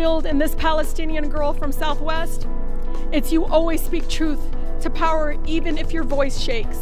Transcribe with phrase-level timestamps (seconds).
[0.00, 2.46] Instilled in this Palestinian girl from Southwest,
[3.12, 4.40] it's you always speak truth
[4.80, 6.78] to power even if your voice shakes.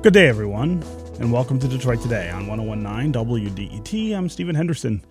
[0.00, 0.82] Good day, everyone,
[1.20, 4.16] and welcome to Detroit Today on 1019 WDET.
[4.16, 5.04] I'm Stephen Henderson.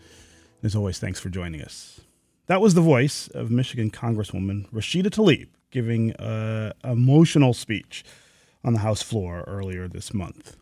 [0.64, 2.02] As always, thanks for joining us.
[2.48, 8.04] That was the voice of Michigan Congresswoman Rashida Tlaib giving an emotional speech
[8.64, 10.58] on the House floor earlier this month.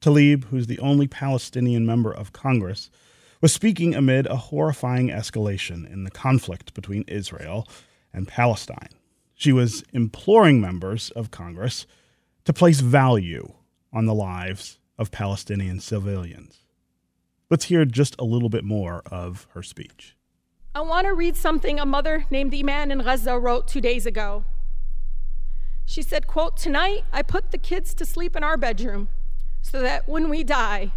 [0.00, 2.90] Tlaib, who's the only Palestinian member of Congress,
[3.40, 7.66] was speaking amid a horrifying escalation in the conflict between Israel
[8.12, 8.88] and Palestine.
[9.34, 11.86] She was imploring members of Congress
[12.44, 13.52] to place value
[13.92, 16.64] on the lives of Palestinian civilians.
[17.50, 20.16] Let's hear just a little bit more of her speech.
[20.74, 24.44] I want to read something a mother named Iman in Gaza wrote two days ago.
[25.86, 29.08] She said, quote, Tonight I put the kids to sleep in our bedroom
[29.62, 30.92] so that when we die,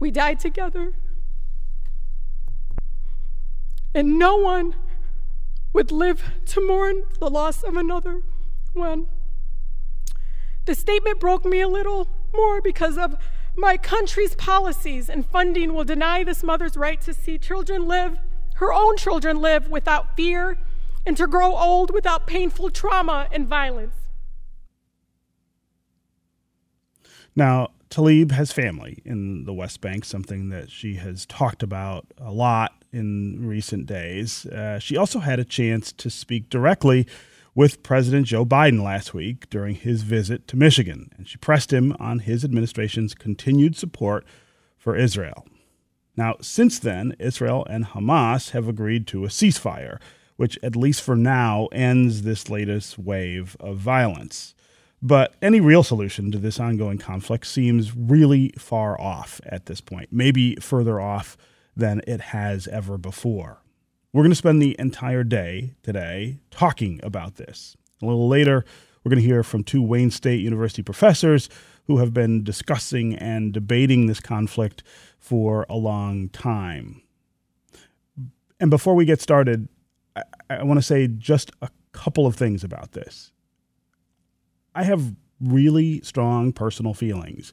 [0.00, 0.94] we die together.
[3.94, 4.74] And no one
[5.72, 8.22] would live to mourn the loss of another
[8.72, 9.06] one.
[10.64, 13.16] The statement broke me a little more because of
[13.56, 18.18] my country's policies and funding will deny this mother's right to see children live,
[18.56, 20.58] her own children live without fear,
[21.06, 23.94] and to grow old without painful trauma and violence.
[27.36, 32.32] Now, Tlaib has family in the West Bank, something that she has talked about a
[32.32, 34.46] lot in recent days.
[34.46, 37.06] Uh, she also had a chance to speak directly
[37.54, 41.94] with President Joe Biden last week during his visit to Michigan, and she pressed him
[42.00, 44.24] on his administration's continued support
[44.76, 45.46] for Israel.
[46.16, 49.98] Now, since then, Israel and Hamas have agreed to a ceasefire,
[50.36, 54.54] which, at least for now, ends this latest wave of violence.
[55.00, 60.08] But any real solution to this ongoing conflict seems really far off at this point,
[60.12, 61.36] maybe further off
[61.76, 63.62] than it has ever before.
[64.12, 67.76] We're going to spend the entire day today talking about this.
[68.00, 68.64] A little later,
[69.02, 71.48] we're going to hear from two Wayne State University professors
[71.86, 74.82] who have been discussing and debating this conflict
[75.18, 77.02] for a long time.
[78.60, 79.68] And before we get started,
[80.16, 83.32] I, I want to say just a couple of things about this.
[84.74, 87.52] I have really strong personal feelings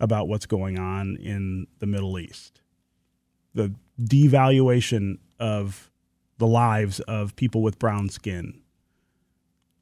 [0.00, 2.60] about what's going on in the Middle East.
[3.54, 5.90] The devaluation of
[6.38, 8.60] the lives of people with brown skin,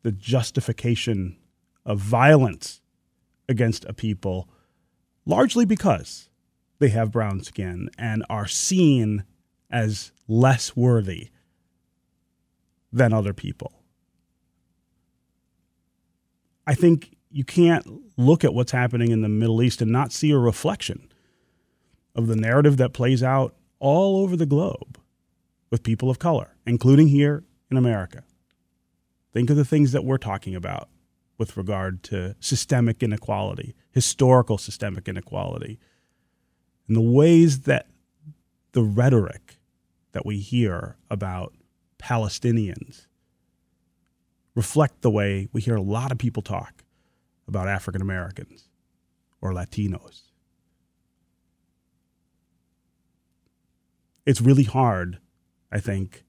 [0.03, 1.38] the justification
[1.87, 2.81] of violence
[3.49, 4.49] against a people,
[5.25, 6.28] largely because
[6.78, 9.25] they have brown skin and are seen
[9.71, 11.31] as less worthy
[12.93, 13.72] than other people.
[16.66, 20.31] I think you can't look at what's happening in the Middle East and not see
[20.31, 21.10] a reflection
[22.15, 24.97] of the narrative that plays out all over the globe
[25.69, 28.22] with people of color, including here in America.
[29.32, 30.88] Think of the things that we're talking about
[31.37, 35.81] with regard to systemic inequality, historical systemic inequality,
[36.87, 37.88] and the ways that
[38.71, 39.59] the rhetoric
[40.12, 41.53] that we hear about
[41.98, 43.06] Palestinians
[44.54, 46.84] reflect the way we hear a lot of people talk
[47.48, 48.69] about African Americans
[49.41, 50.31] or Latinos.
[54.25, 55.19] It's really hard
[55.72, 56.22] I think,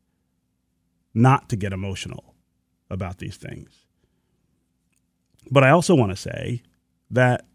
[1.13, 2.33] not to get emotional
[2.89, 3.85] about these things.
[5.51, 6.63] But I also want to say
[7.11, 7.45] that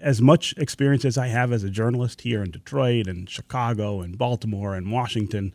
[0.00, 4.16] as much experience as I have as a journalist here in Detroit and Chicago and
[4.16, 5.52] Baltimore and Washington,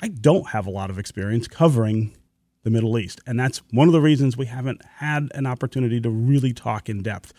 [0.00, 2.16] I don't have a lot of experience covering
[2.64, 3.20] the Middle East.
[3.26, 7.02] And that's one of the reasons we haven't had an opportunity to really talk in
[7.02, 7.32] depth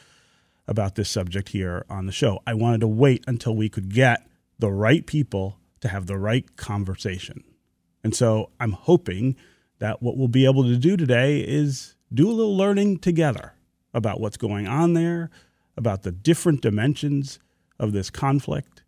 [0.68, 2.40] about this subject here on the show.
[2.48, 4.26] I wanted to wait until we could get
[4.58, 7.44] the right people to have the right conversation.
[8.04, 9.36] And so I'm hoping
[9.78, 13.54] that what we'll be able to do today is do a little learning together
[13.94, 15.30] about what's going on there,
[15.78, 17.40] about the different dimensions
[17.78, 18.82] of this conflict,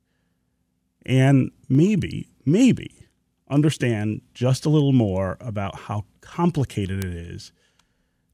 [1.05, 3.07] and maybe, maybe
[3.47, 7.51] understand just a little more about how complicated it is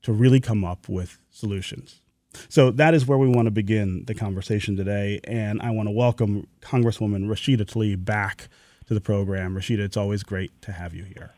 [0.03, 2.01] to really come up with solutions.
[2.49, 5.19] So that is where we want to begin the conversation today.
[5.23, 8.47] And I want to welcome Congresswoman Rashida Tlaib back
[8.87, 9.55] to the program.
[9.55, 11.31] Rashida, it's always great to have you here.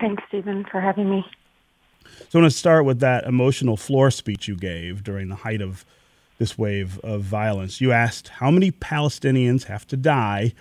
[0.00, 1.24] Thanks, Stephen, for having me.
[2.30, 5.60] So I want to start with that emotional floor speech you gave during the height
[5.60, 5.84] of
[6.38, 7.80] this wave of violence.
[7.80, 10.52] You asked how many Palestinians have to die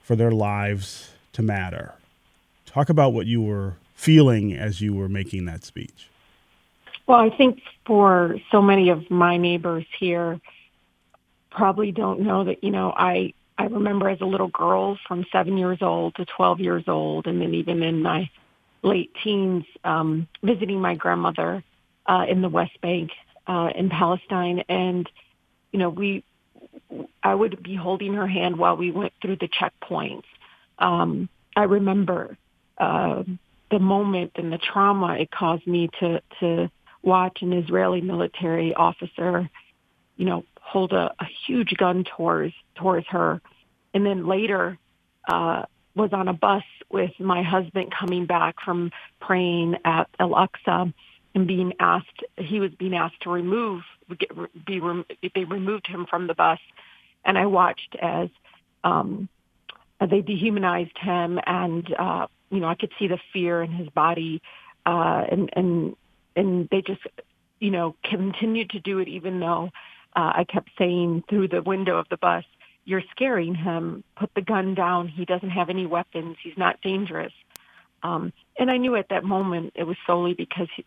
[0.00, 1.94] for their lives to matter.
[2.66, 6.08] Talk about what you were feeling as you were making that speech.
[7.08, 10.38] Well, I think for so many of my neighbors here,
[11.50, 15.56] probably don't know that, you know, I I remember as a little girl from seven
[15.56, 18.30] years old to 12 years old, and then even in my
[18.82, 21.64] late teens, um, visiting my grandmother
[22.06, 23.10] uh, in the West Bank
[23.48, 24.62] uh, in Palestine.
[24.68, 25.10] And,
[25.72, 26.22] you know, we,
[27.20, 30.22] I would be holding her hand while we went through the checkpoints.
[30.78, 32.36] Um, I remember
[32.76, 33.24] uh,
[33.72, 36.70] the moment and the trauma it caused me to, to
[37.08, 39.50] watch an Israeli military officer,
[40.16, 43.40] you know, hold a, a huge gun towards towards her,
[43.94, 44.78] and then later
[45.26, 45.62] uh,
[45.94, 50.92] was on a bus with my husband coming back from praying at Al Aqsa
[51.34, 52.22] and being asked.
[52.36, 53.82] He was being asked to remove
[54.66, 54.80] be
[55.34, 56.60] they removed him from the bus,
[57.24, 58.28] and I watched as
[58.84, 59.28] um,
[60.00, 64.42] they dehumanized him, and uh, you know I could see the fear in his body,
[64.86, 65.96] uh, and and
[66.38, 67.00] and they just
[67.58, 69.70] you know continued to do it even though
[70.16, 72.44] uh, I kept saying through the window of the bus,
[72.84, 74.02] you're scaring him.
[74.16, 75.06] Put the gun down.
[75.08, 76.36] He doesn't have any weapons.
[76.42, 77.32] He's not dangerous.
[78.02, 80.84] Um, and I knew at that moment it was solely because he,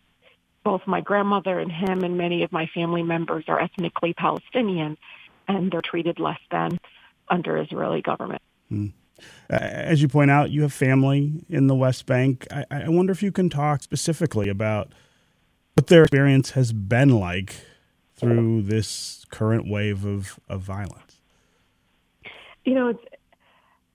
[0.64, 4.98] both my grandmother and him and many of my family members are ethnically Palestinian,
[5.48, 6.78] and they're treated less than
[7.28, 8.42] under Israeli government.
[8.68, 8.88] Hmm.
[9.48, 12.46] As you point out, you have family in the West Bank.
[12.50, 14.92] I, I wonder if you can talk specifically about
[15.74, 17.54] what their experience has been like
[18.14, 21.18] through this current wave of, of violence?
[22.64, 23.04] You know, it's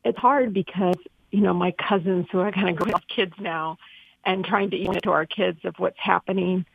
[0.03, 0.95] it's hard because
[1.31, 3.77] you know my cousins who are kind of growing up kids now,
[4.25, 6.65] and trying to explain to our kids of what's happening.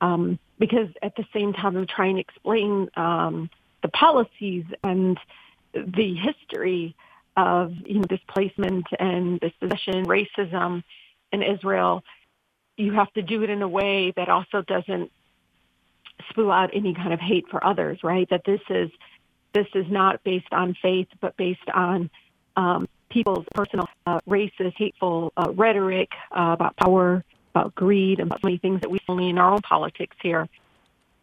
[0.00, 3.50] Um, because at the same time, I'm trying to explain um,
[3.82, 5.18] the policies and
[5.72, 6.94] the history
[7.36, 10.82] of you know displacement and dispossession, racism
[11.32, 12.02] in Israel.
[12.80, 15.10] You have to do it in a way that also doesn't
[16.30, 18.28] spew out any kind of hate for others, right?
[18.30, 18.90] That this is
[19.52, 22.08] this is not based on faith, but based on
[22.56, 27.24] um, people's personal uh, racist, hateful uh, rhetoric uh, about power,
[27.54, 30.48] about greed, and about so many things that we see in our own politics here.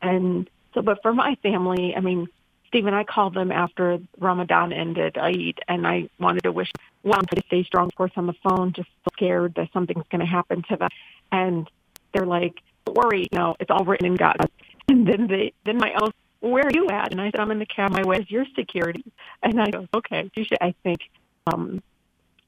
[0.02, 2.28] And so, but for my family, I mean,
[2.68, 6.72] Stephen, I called them after Ramadan ended, Eid, and I wanted to wish
[7.02, 10.26] one to stay strong, of course, on the phone, just scared that something's going to
[10.28, 10.90] happen to them.
[11.32, 11.70] And
[12.14, 14.38] they're like, don't worry, you know, it's all written in God.
[14.88, 17.12] and then they, then my own, where are you at?
[17.12, 17.92] And I said, I'm in the cab.
[17.92, 19.04] My way is your security.
[19.44, 21.00] And I go, okay, you should, I think,
[21.46, 21.82] um,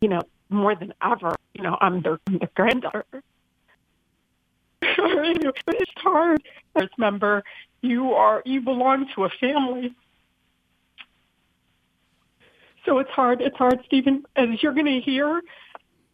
[0.02, 3.06] you know, more than ever, you know, I'm their, I'm their granddaughter.
[4.82, 6.42] it's hard.
[6.98, 7.44] Remember,
[7.82, 9.94] you are, you belong to a family.
[12.86, 13.42] So it's hard.
[13.42, 14.26] It's hard, Stephen.
[14.36, 15.42] As you're going to hear,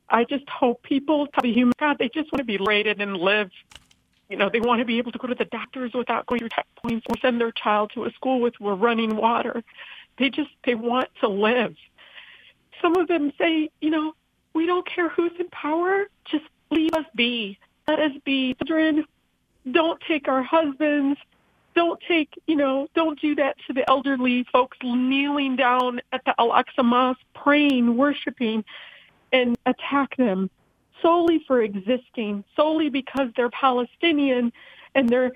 [0.10, 3.18] I just hope people, to be human, God, they just want to be rated and
[3.18, 3.50] live
[4.30, 6.50] you know, they want to be able to go to the doctors without going through
[6.50, 9.64] checkpoints or send their child to a school with running water.
[10.18, 11.76] They just, they want to live.
[12.82, 14.14] Some of them say, you know,
[14.54, 16.06] we don't care who's in power.
[16.26, 17.60] Just leave us be.
[17.88, 19.06] Let us be children.
[19.70, 21.20] Don't take our husbands.
[21.76, 26.34] Don't take, you know, don't do that to the elderly folks kneeling down at the
[26.40, 28.64] Al-Aqsa Mosque, praying, worshiping,
[29.36, 30.50] and attack them
[31.02, 34.54] solely for existing, solely because they're Palestinian
[34.96, 35.34] and they're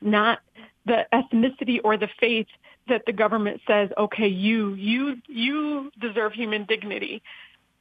[0.00, 0.40] not
[0.84, 2.48] the ethnicity or the faith
[2.88, 7.22] that the government says, okay, you, you, you deserve human dignity.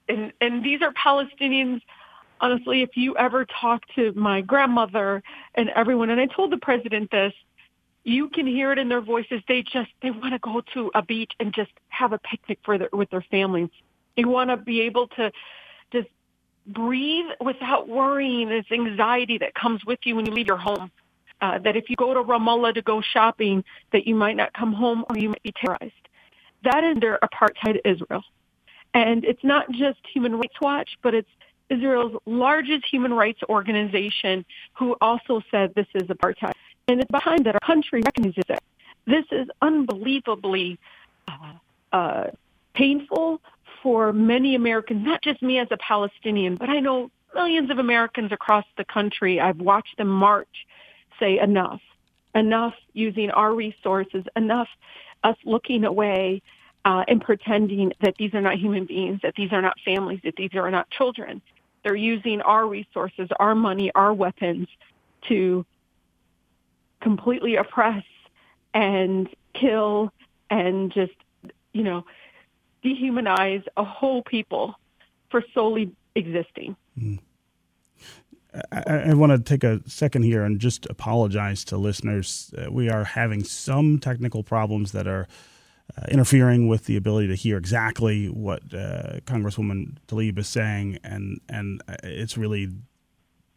[0.08, 1.81] And, and these are Palestinians.
[2.39, 5.24] Honestly, if you ever talk to my grandmother
[5.55, 7.34] and everyone, and I told the president this,
[8.03, 9.41] you can hear it in their voices.
[9.48, 12.77] They just, they want to go to a beach and just have a picnic for
[12.77, 13.70] their, with their families.
[14.22, 15.32] They want to be able to
[15.92, 16.08] just
[16.68, 20.92] breathe without worrying this anxiety that comes with you when you leave your home.
[21.42, 23.63] Uh, that if you go to Ramallah to go shopping,
[23.94, 25.94] that you might not come home or you might be terrorized.
[26.63, 28.24] That is their apartheid Israel.
[28.94, 31.30] And it's not just Human Rights Watch, but it's
[31.72, 36.54] Israel's largest human rights organization who also said this is apartheid.
[36.88, 38.60] And it's behind that our country recognizes it.
[39.08, 40.78] This is unbelievably
[41.28, 41.54] uh,
[41.92, 42.24] uh,
[42.75, 43.42] painful,
[43.82, 48.32] for many Americans, not just me as a Palestinian, but I know millions of Americans
[48.32, 49.40] across the country.
[49.40, 50.68] I've watched them march,
[51.20, 51.82] say enough,
[52.36, 54.68] enough using our resources, enough
[55.24, 56.42] us looking away
[56.86, 60.36] uh, and pretending that these are not human beings, that these are not families, that
[60.36, 61.42] these are not children.
[61.84, 64.68] They're using our resources, our money, our weapons
[65.28, 65.66] to
[67.02, 68.04] completely oppress
[68.74, 70.12] and kill
[70.50, 71.14] and just,
[71.74, 72.06] you know,
[72.84, 74.76] dehumanize a whole people
[75.30, 76.76] for solely existing.
[76.98, 77.20] Mm.
[78.72, 82.54] I, I, want to take a second here and just apologize to listeners.
[82.58, 85.28] Uh, we are having some technical problems that are
[85.98, 91.40] uh, interfering with the ability to hear exactly what uh, Congresswoman Tlaib is saying, and
[91.48, 92.70] and uh, it's really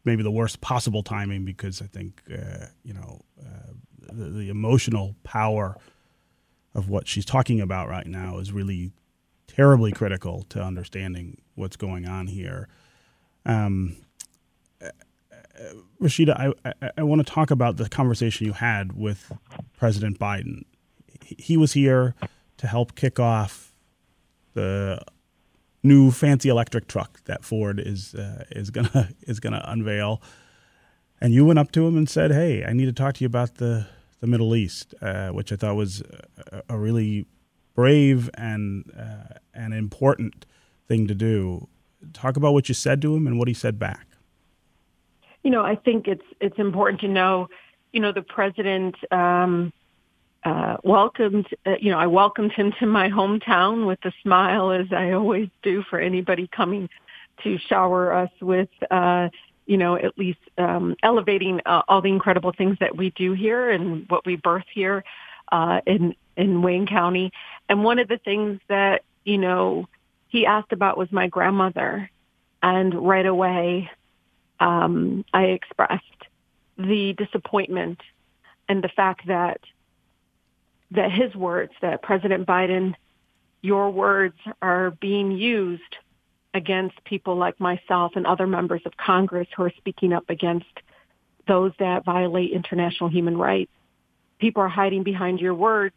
[0.05, 3.73] maybe the worst possible timing because I think uh, you know uh,
[4.13, 5.77] the, the, emotional power
[6.73, 8.91] of what she's talking about right now is really
[9.55, 12.67] terribly critical to understanding what's going on here.
[13.45, 13.95] Um,
[16.01, 19.31] Rashida, I, I, I want to talk about the conversation you had with
[19.77, 20.63] President Biden
[21.25, 22.15] he was here
[22.57, 23.73] to help kick off
[24.53, 25.01] the
[25.83, 30.21] new fancy electric truck that Ford is uh, is gonna is gonna unveil.
[31.21, 33.27] And you went up to him and said, "Hey, I need to talk to you
[33.27, 33.87] about the
[34.19, 36.03] the Middle East," uh, which I thought was
[36.51, 37.25] a, a really
[37.73, 40.45] brave and uh, an important
[40.87, 41.67] thing to do.
[42.13, 44.07] Talk about what you said to him and what he said back.
[45.43, 47.47] You know, I think it's it's important to know.
[47.91, 48.95] You know, the president.
[49.11, 49.73] Um,
[50.45, 54.85] uh, welcomed, uh, you know, I welcomed him to my hometown with a smile, as
[54.91, 56.87] I always do for anybody coming
[57.43, 59.29] to shower us with, uh,
[59.65, 63.71] you know, at least um, elevating uh, all the incredible things that we do here
[63.71, 65.03] and what we birth here
[65.51, 67.31] uh, in in Wayne County.
[67.67, 69.87] And one of the things that you know
[70.29, 72.09] he asked about was my grandmother,
[72.63, 73.89] and right away
[74.59, 76.03] um, I expressed
[76.77, 77.99] the disappointment
[78.67, 79.59] and the fact that
[80.91, 82.93] that his words, that President Biden,
[83.61, 85.81] your words are being used
[86.53, 90.65] against people like myself and other members of Congress who are speaking up against
[91.47, 93.71] those that violate international human rights.
[94.39, 95.95] People are hiding behind your words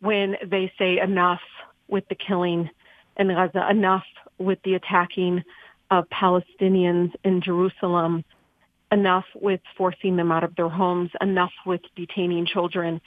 [0.00, 1.40] when they say enough
[1.88, 2.70] with the killing
[3.16, 4.04] in Gaza, enough
[4.38, 5.42] with the attacking
[5.90, 8.24] of Palestinians in Jerusalem,
[8.92, 13.00] enough with forcing them out of their homes, enough with detaining children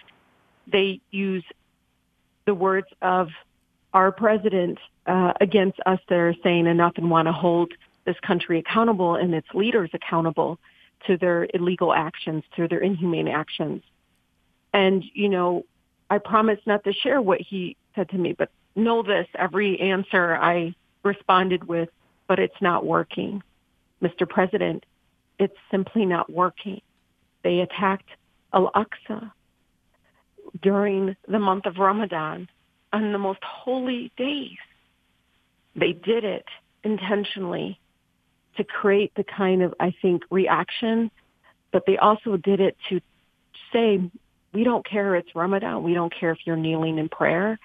[0.72, 1.44] they use
[2.46, 3.30] the words of
[3.94, 7.74] our president uh, against us that are saying enough and want to hold
[8.06, 10.60] this country accountable and its leaders accountable
[11.08, 13.82] to their illegal actions, to their inhumane actions.
[14.74, 15.66] And, you know,
[16.10, 20.36] I promise not to share what he said to me, but know this, every answer
[20.36, 21.90] I responded with,
[22.28, 23.42] but it's not working.
[24.02, 24.28] Mr.
[24.28, 24.86] President,
[25.40, 26.82] it's simply not working.
[27.44, 28.10] They attacked
[28.54, 29.32] Al-Aqsa
[30.62, 32.48] during the month of Ramadan
[32.92, 34.58] on the most holy days.
[35.76, 36.46] They did it
[36.84, 37.80] intentionally
[38.58, 41.12] to create the kind of, I think, reaction,
[41.72, 43.00] but they also did it to
[43.72, 44.02] say,
[44.54, 45.84] we don't care it's Ramadan.
[45.84, 47.60] We don't care if you're kneeling in prayer.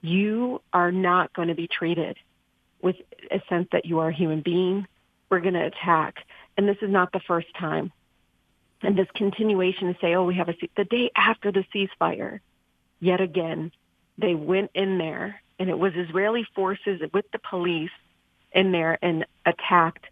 [0.00, 2.16] You are not going to be treated
[2.82, 2.96] with
[3.30, 4.86] a sense that you are a human being.
[5.30, 6.16] We're going to attack.
[6.56, 7.92] And this is not the first time
[8.82, 12.40] and this continuation to say, oh, we have a, the day after the ceasefire,
[13.00, 13.72] yet again,
[14.18, 17.90] they went in there and it was Israeli forces with the police
[18.52, 20.04] in there and attacked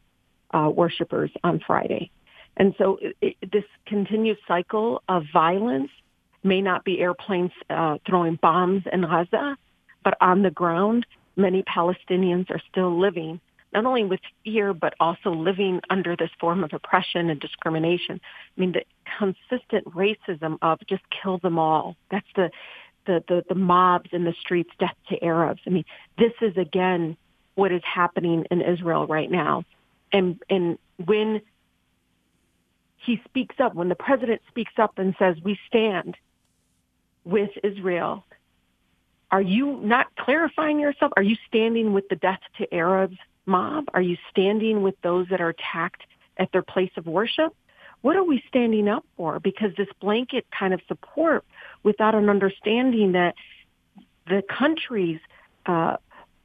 [0.52, 2.10] uh, worshippers on Friday.
[2.56, 5.90] And so it, it, this continued cycle of violence
[6.42, 9.56] may not be airplanes uh, throwing bombs in Gaza,
[10.04, 11.06] but on the ground,
[11.36, 13.40] many Palestinians are still living
[13.74, 18.20] not only with fear, but also living under this form of oppression and discrimination.
[18.56, 18.84] I mean, the
[19.18, 21.96] consistent racism of just kill them all.
[22.10, 22.50] That's the,
[23.06, 25.60] the, the, the mobs in the streets, death to Arabs.
[25.66, 25.84] I mean,
[26.18, 27.16] this is again
[27.56, 29.64] what is happening in Israel right now.
[30.12, 31.42] And, and when
[32.96, 36.16] he speaks up, when the president speaks up and says, we stand
[37.24, 38.24] with Israel,
[39.34, 41.10] are you not clarifying yourself?
[41.16, 43.86] Are you standing with the death to Arabs mob?
[43.92, 46.04] Are you standing with those that are attacked
[46.36, 47.52] at their place of worship?
[48.02, 49.40] What are we standing up for?
[49.40, 51.44] Because this blanket kind of support
[51.82, 53.34] without an understanding that
[54.28, 55.18] the country's
[55.66, 55.96] uh,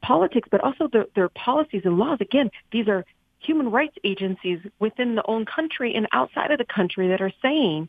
[0.01, 3.05] politics, but also their, their policies and laws, again, these are
[3.37, 7.87] human rights agencies within the own country and outside of the country that are saying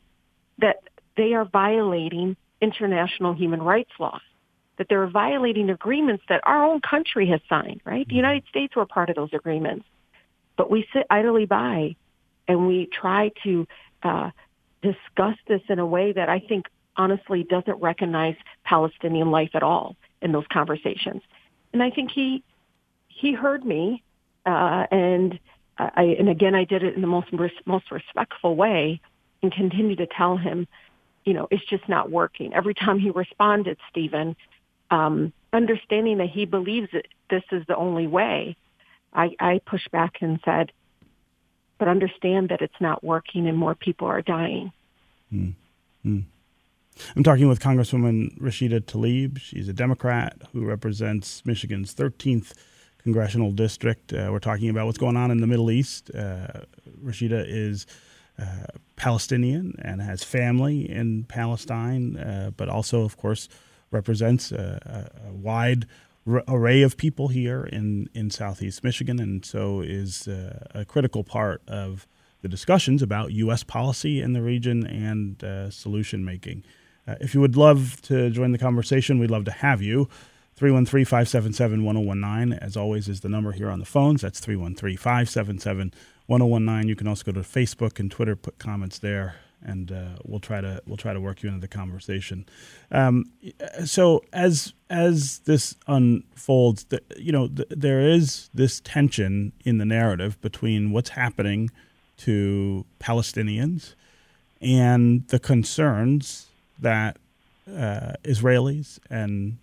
[0.59, 0.77] that
[1.17, 4.21] they are violating international human rights laws
[4.81, 8.07] that they're violating agreements that our own country has signed, right?
[8.07, 8.15] The mm-hmm.
[8.15, 9.85] United States were part of those agreements.
[10.57, 11.95] But we sit idly by
[12.47, 13.67] and we try to
[14.01, 14.31] uh,
[14.81, 16.65] discuss this in a way that I think
[16.97, 21.21] honestly doesn't recognize Palestinian life at all in those conversations.
[21.73, 22.43] And I think he
[23.07, 24.01] he heard me,
[24.47, 25.39] uh, and
[25.77, 27.27] I and again I did it in the most
[27.65, 28.99] most respectful way,
[29.43, 30.67] and continue to tell him,
[31.23, 32.55] you know, it's just not working.
[32.55, 34.35] Every time he responded, Stephen,
[34.91, 38.55] um, understanding that he believes that this is the only way,
[39.13, 40.71] I, I pushed back and said,
[41.79, 44.71] but understand that it's not working and more people are dying.
[45.33, 45.53] Mm.
[46.05, 46.23] Mm.
[47.15, 49.39] I'm talking with Congresswoman Rashida Tlaib.
[49.39, 52.53] She's a Democrat who represents Michigan's 13th
[53.01, 54.13] congressional district.
[54.13, 56.11] Uh, we're talking about what's going on in the Middle East.
[56.13, 56.61] Uh,
[57.03, 57.87] Rashida is
[58.37, 63.49] uh, Palestinian and has family in Palestine, uh, but also, of course,
[63.91, 65.85] represents a, a wide
[66.27, 71.23] r- array of people here in, in Southeast Michigan, and so is uh, a critical
[71.23, 72.07] part of
[72.41, 73.63] the discussions about U.S.
[73.63, 76.63] policy in the region and uh, solution making.
[77.07, 80.09] Uh, if you would love to join the conversation, we'd love to have you.
[80.55, 84.21] 313 577 1019, as always, is the number here on the phones.
[84.21, 85.93] That's 313 577
[86.27, 86.87] 1019.
[86.87, 90.61] You can also go to Facebook and Twitter, put comments there, and uh, we'll try
[90.61, 92.45] to we'll try to work you into the conversation.
[92.91, 93.25] Um,
[93.85, 99.85] so as as this unfolds, the, you know, the, there is this tension in the
[99.85, 101.69] narrative between what's happening
[102.17, 103.95] to Palestinians
[104.61, 106.47] and the concerns
[106.79, 107.17] that
[107.67, 109.57] uh, Israelis and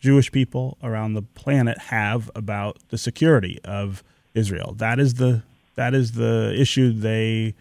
[0.00, 4.02] Jewish people around the planet have about the security of
[4.34, 4.74] Israel.
[4.76, 5.42] That is the
[5.74, 7.54] that is the issue they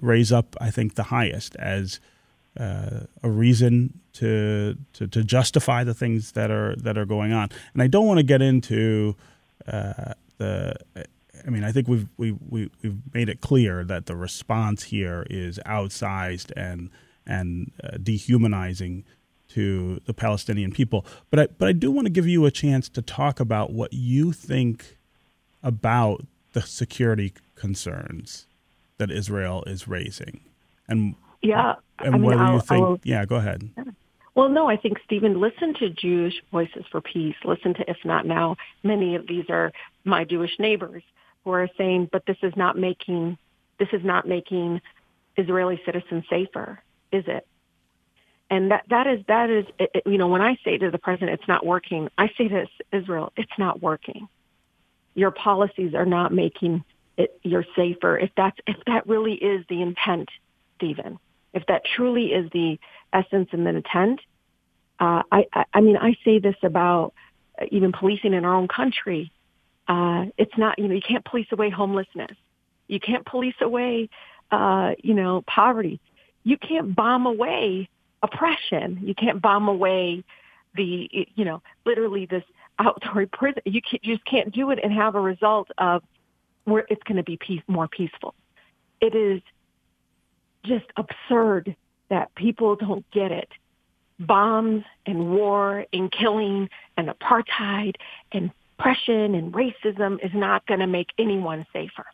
[0.00, 0.56] raise up.
[0.60, 2.00] I think the highest as
[2.58, 7.50] uh, a reason to, to to justify the things that are that are going on.
[7.74, 9.14] And I don't want to get into
[9.66, 10.76] uh, the.
[11.46, 15.26] I mean, I think we've we, we we've made it clear that the response here
[15.28, 16.90] is outsized and
[17.26, 19.04] and uh, dehumanizing
[19.48, 21.04] to the Palestinian people.
[21.30, 23.92] But I, but I do want to give you a chance to talk about what
[23.92, 24.96] you think
[25.62, 28.46] about the security concerns
[28.98, 30.40] that Israel is raising,
[30.88, 33.70] and yeah, and I mean, whether I'll, you think I'll, yeah, go ahead.
[34.34, 37.36] Well, no, I think Stephen, listen to Jewish Voices for Peace.
[37.44, 38.56] Listen to If Not Now.
[38.82, 39.72] Many of these are
[40.04, 41.02] my Jewish neighbors
[41.42, 43.38] who are saying, but this is not making
[43.78, 44.80] this is not making
[45.36, 46.80] Israeli citizens safer,
[47.12, 47.46] is it?
[48.48, 51.32] And that, that is, that is, it, you know, when I say to the president,
[51.32, 54.28] it's not working, I say to Israel, it's not working.
[55.14, 56.84] Your policies are not making
[57.16, 58.18] it, you're safer.
[58.18, 60.28] If that's, if that really is the intent,
[60.76, 61.18] Stephen,
[61.52, 62.78] if that truly is the
[63.12, 64.20] essence and the intent,
[64.98, 67.14] uh, I, I, I mean, I say this about
[67.70, 69.32] even policing in our own country.
[69.88, 72.36] Uh, it's not, you know, you can't police away homelessness.
[72.88, 74.08] You can't police away,
[74.50, 76.00] uh, you know, poverty.
[76.44, 77.88] You can't bomb away
[78.22, 79.00] oppression.
[79.02, 80.24] You can't bomb away
[80.74, 82.44] the, you know, literally this
[82.78, 83.62] outdoor prison.
[83.64, 86.02] You, can't, you just can't do it and have a result of
[86.66, 88.34] where it's going to be peace, more peaceful.
[89.00, 89.40] It is
[90.64, 91.74] just absurd
[92.10, 93.48] that people don't get it.
[94.18, 97.96] Bombs and war and killing and apartheid
[98.32, 102.06] and oppression and racism is not going to make anyone safer.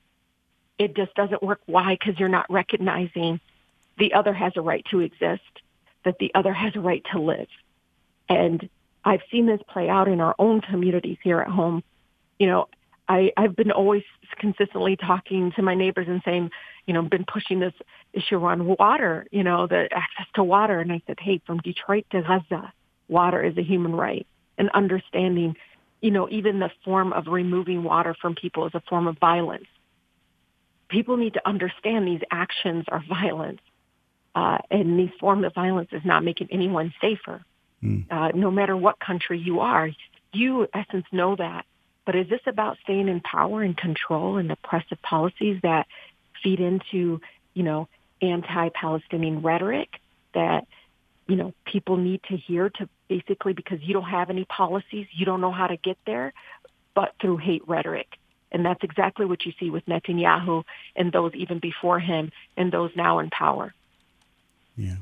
[0.78, 1.60] It just doesn't work.
[1.66, 1.96] Why?
[1.98, 3.40] Because you're not recognizing
[3.98, 5.42] the other has a right to exist
[6.04, 7.48] that the other has a right to live.
[8.28, 8.68] And
[9.04, 11.82] I've seen this play out in our own communities here at home.
[12.38, 12.68] You know,
[13.12, 14.05] I, I've been always
[14.38, 16.51] consistently talking to my neighbors and saying,
[16.87, 17.75] you know, been pushing this
[18.14, 20.81] issue on water, you know, the access to water.
[20.81, 22.72] And I said, hey, from Detroit to Gaza,
[23.09, 24.27] water is a human right.
[24.57, 25.57] And understanding,
[26.01, 29.66] you know, even the form of removing water from people is a form of violence.
[30.88, 33.61] People need to understand these actions are violence
[34.35, 37.42] uh, and these forms of violence is not making anyone safer.
[37.83, 38.11] Mm.
[38.11, 39.90] Uh, no matter what country you are,
[40.33, 41.66] you, in essence, know that.
[42.04, 45.86] But is this about staying in power and control and oppressive policies that
[46.42, 47.20] feed into,
[47.54, 47.88] you know,
[48.20, 49.88] anti-Palestinian rhetoric
[50.34, 50.66] that,
[51.28, 55.24] you know, people need to hear to basically because you don't have any policies, you
[55.24, 56.32] don't know how to get there,
[56.94, 58.08] but through hate rhetoric.
[58.50, 60.64] And that's exactly what you see with Netanyahu
[60.96, 63.74] and those even before him and those now in power.
[64.76, 64.96] Yeah.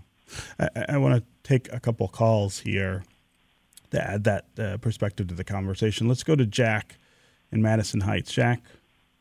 [0.58, 3.02] I, I want to take a couple calls here
[3.90, 6.08] to add that uh, perspective to the conversation.
[6.08, 6.96] Let's go to Jack
[7.52, 8.32] in Madison Heights.
[8.32, 8.62] Jack,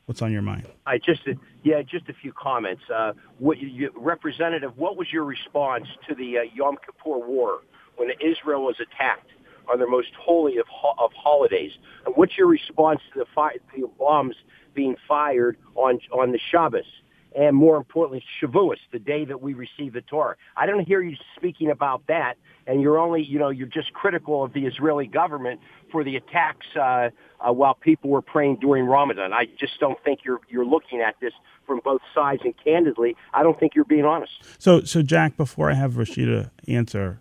[0.05, 0.67] what's on your mind?
[0.85, 1.21] I just,
[1.63, 2.83] yeah, just a few comments.
[2.93, 7.61] Uh, what you, Representative, what was your response to the uh, Yom Kippur War
[7.97, 9.29] when Israel was attacked
[9.71, 11.71] on their most holy of, of holidays?
[12.05, 14.35] And what's your response to the, fi- the bombs
[14.73, 16.85] being fired on on the Shabbos?
[17.35, 20.35] And more importantly, Shavuos, the day that we receive the Torah.
[20.57, 24.43] I don't hear you speaking about that, and you're only, you know, you're just critical
[24.43, 25.59] of the Israeli government
[25.91, 29.33] for the attacks uh, uh, while people were praying during Ramadan.
[29.33, 31.33] I just don't think you're you're looking at this
[31.65, 34.31] from both sides, and candidly, I don't think you're being honest.
[34.57, 37.19] So, so Jack, before I have Rashida answer,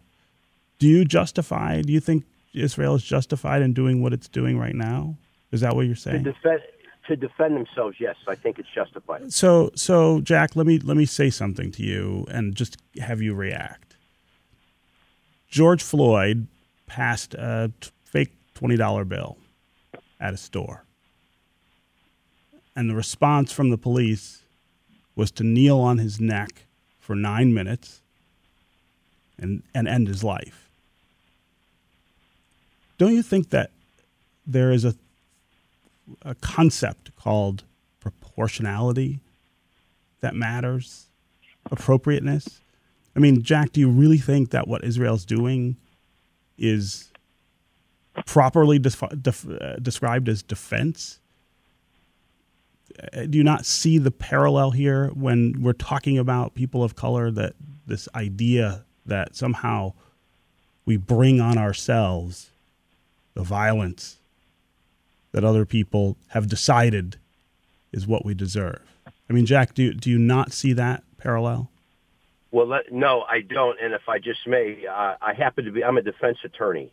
[0.79, 1.83] do you justify?
[1.83, 5.17] Do you think Israel is justified in doing what it's doing right now?
[5.51, 6.25] Is that what you're saying?
[6.25, 6.61] To defend,
[7.09, 9.33] to defend themselves, yes, I think it's justified.
[9.33, 13.35] So, so Jack, let me let me say something to you and just have you
[13.35, 13.97] react.
[15.49, 16.47] George Floyd
[16.87, 19.39] passed a t- fake $20 bill
[20.21, 20.85] at a store.
[22.77, 24.43] And the response from the police
[25.17, 26.67] was to kneel on his neck
[27.01, 28.03] for nine minutes
[29.39, 30.71] and, and end his life.
[32.99, 33.71] Don't you think that
[34.47, 34.95] there is a,
[36.23, 37.65] a concept called
[38.01, 39.21] proportionality
[40.21, 41.07] that matters?
[41.71, 42.61] Appropriateness?
[43.15, 45.77] I mean, Jack, do you really think that what Israel's doing
[46.57, 47.11] is
[48.27, 51.19] properly uh, described as defense?
[53.13, 57.31] Uh, do you not see the parallel here when we're talking about people of color
[57.31, 57.55] that
[57.87, 59.93] this idea that somehow
[60.85, 62.51] we bring on ourselves
[63.35, 64.18] the violence
[65.33, 67.17] that other people have decided
[67.93, 68.81] is what we deserve?
[69.29, 71.71] I mean, Jack, do, do you not see that parallel?
[72.51, 73.79] Well, let, no, I don't.
[73.81, 76.91] And if I just may, uh, I happen to be, I'm a defense attorney.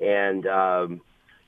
[0.00, 1.00] And, um,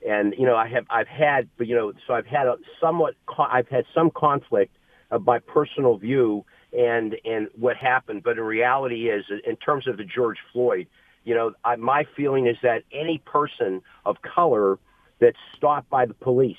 [0.07, 3.69] and, you know, I have, I've had, you know, so I've had a somewhat, I've
[3.69, 4.75] had some conflict
[5.11, 6.45] of my personal view
[6.77, 8.23] and, and what happened.
[8.23, 10.87] But in reality is in terms of the George Floyd,
[11.25, 14.79] you know, I, my feeling is that any person of color
[15.21, 16.57] that's stopped by the police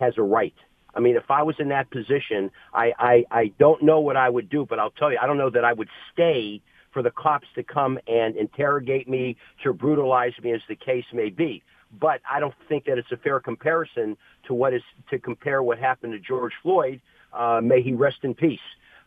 [0.00, 0.54] has a right
[0.96, 4.28] I mean, if I was in that position, I, I, I don't know what I
[4.28, 6.62] would do, but I'll tell you, I don't know that I would stay
[6.92, 11.30] for the cops to come and interrogate me, to brutalize me, as the case may
[11.30, 11.62] be.
[11.98, 15.78] But I don't think that it's a fair comparison to what is to compare what
[15.78, 17.00] happened to George Floyd.
[17.32, 18.60] Uh, may he rest in peace.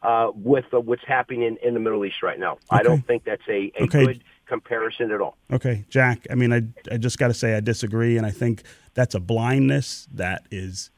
[0.03, 2.61] Uh, with uh, what's happening in, in the Middle East right now, okay.
[2.69, 4.05] I don't think that's a, a okay.
[4.05, 5.37] good comparison at all.
[5.51, 6.25] Okay, Jack.
[6.29, 9.19] I mean, I I just got to say I disagree, and I think that's a
[9.19, 10.89] blindness that is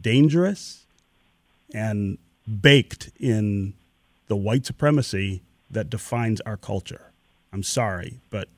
[0.00, 0.86] dangerous
[1.74, 2.18] and
[2.60, 3.74] baked in
[4.28, 7.12] the white supremacy that defines our culture.
[7.52, 8.48] I'm sorry, but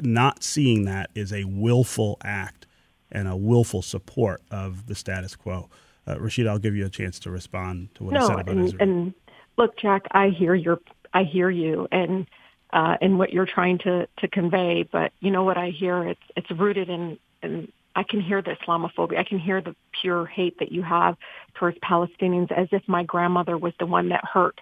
[0.00, 2.66] not seeing that is a willful act
[3.10, 5.68] and a willful support of the status quo.
[6.06, 8.48] Uh, Rashid, I'll give you a chance to respond to what no, I said about
[8.48, 8.82] and, Israel.
[8.82, 9.14] And
[9.56, 10.80] look, Jack, I hear your,
[11.14, 12.26] I hear you, and
[12.72, 14.82] uh, and what you're trying to to convey.
[14.90, 16.08] But you know what I hear?
[16.08, 19.18] It's it's rooted in in I can hear the Islamophobia.
[19.18, 21.16] I can hear the pure hate that you have
[21.54, 24.60] towards Palestinians as if my grandmother was the one that hurt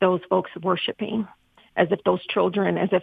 [0.00, 1.28] those folks worshiping,
[1.76, 3.02] as if those children, as if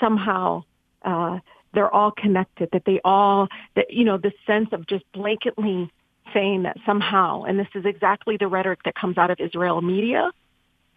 [0.00, 0.64] somehow
[1.02, 1.38] uh,
[1.74, 5.90] they're all connected, that they all, that, you know, the sense of just blanketly
[6.34, 10.30] saying that somehow, and this is exactly the rhetoric that comes out of Israel media.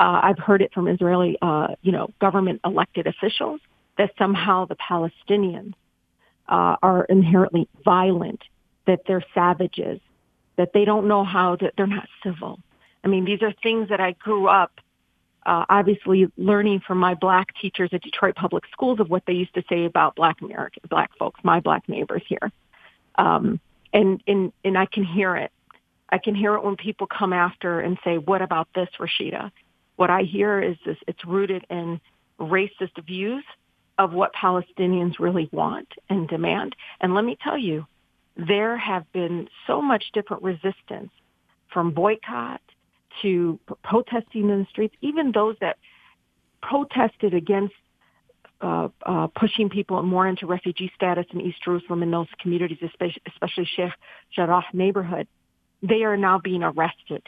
[0.02, 3.62] Uh, I've heard it from Israeli, uh, you know, government elected officials
[4.00, 5.74] that somehow the Palestinians
[6.50, 8.42] uh, are inherently violent,
[8.88, 10.00] that they're savages,
[10.58, 12.60] that they don't know how to, they're not civil.
[13.04, 14.72] I mean, these are things that I grew up
[15.46, 19.54] uh, obviously learning from my black teachers at Detroit Public Schools of what they used
[19.54, 22.52] to say about black American, black folks, my black neighbors here.
[23.20, 23.60] Um,
[23.94, 25.52] and, and, and I can hear it.
[26.10, 29.52] I can hear it when people come after and say, what about this, Rashida?
[30.02, 32.02] What I hear is this, it's rooted in
[32.40, 33.44] racist views
[34.00, 36.76] of what Palestinians really want and demand.
[37.02, 37.86] And let me tell you,
[38.36, 41.12] there have been so much different resistance
[41.72, 42.62] from boycott
[43.22, 45.78] to protesting in the streets, even those that
[46.64, 47.76] protested against
[48.60, 53.22] uh, uh, pushing people more into refugee status in East Jerusalem in those communities, especially,
[53.28, 53.92] especially Sheikh
[54.36, 55.28] Jarrah neighborhood,
[55.84, 57.22] they are now being arrested.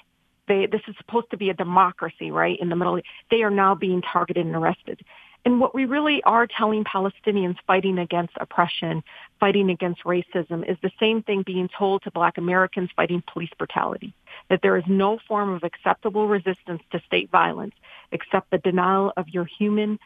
[0.48, 2.60] They, this is supposed to be a democracy, right?
[2.60, 5.02] In the Middle East, they are now being targeted and arrested.
[5.46, 9.04] And what we really are telling Palestinians fighting against oppression,
[9.40, 14.14] fighting against racism, is the same thing being told to black Americans fighting police brutality,
[14.50, 17.76] that there is no form of acceptable resistance to state violence
[18.12, 20.00] except the denial of your human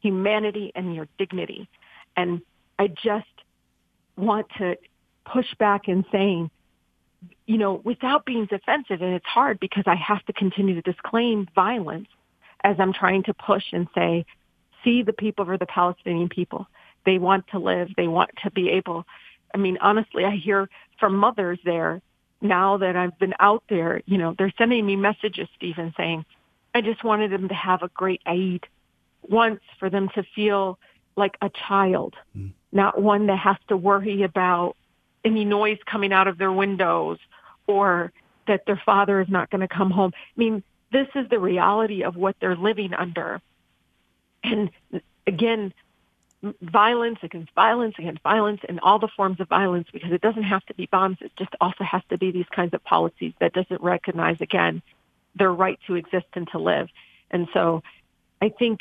[0.00, 1.68] humanity and your dignity.
[2.16, 2.40] And
[2.78, 3.26] I just
[4.16, 4.76] want to
[5.24, 6.50] push back in saying,
[7.46, 11.48] you know, without being defensive, and it's hard because I have to continue to disclaim
[11.54, 12.08] violence
[12.62, 14.24] as I'm trying to push and say,
[14.84, 16.66] see the people for the Palestinian people.
[17.04, 17.88] They want to live.
[17.96, 19.04] They want to be able.
[19.54, 22.02] I mean, honestly, I hear from mothers there
[22.40, 24.02] now that I've been out there.
[24.06, 26.24] You know, they're sending me messages, Stephen, saying,
[26.74, 28.66] "I just wanted them to have a great Eid
[29.22, 30.78] once for them to feel
[31.16, 32.52] like a child, mm.
[32.72, 34.76] not one that has to worry about
[35.26, 37.18] any noise coming out of their windows
[37.66, 38.12] or
[38.46, 40.12] that their father is not going to come home.
[40.14, 40.62] I mean,
[40.92, 43.42] this is the reality of what they're living under.
[44.44, 44.70] And
[45.26, 45.74] again,
[46.62, 50.64] violence against violence against violence and all the forms of violence because it doesn't have
[50.66, 51.18] to be bombs.
[51.20, 54.82] It just also has to be these kinds of policies that doesn't recognize again
[55.34, 56.88] their right to exist and to live.
[57.30, 57.82] And so
[58.40, 58.80] I think,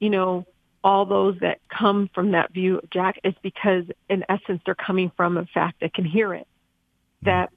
[0.00, 0.44] you know,
[0.84, 5.10] all those that come from that view of Jack is because, in essence, they're coming
[5.16, 6.46] from a fact that can hear it
[7.22, 7.50] that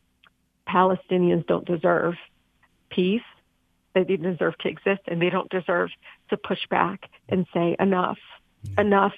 [0.67, 2.15] Palestinians don't deserve
[2.89, 3.21] peace,
[3.93, 5.89] they didn't deserve to exist, and they don't deserve
[6.29, 8.17] to push back and say enough,
[8.77, 9.13] enough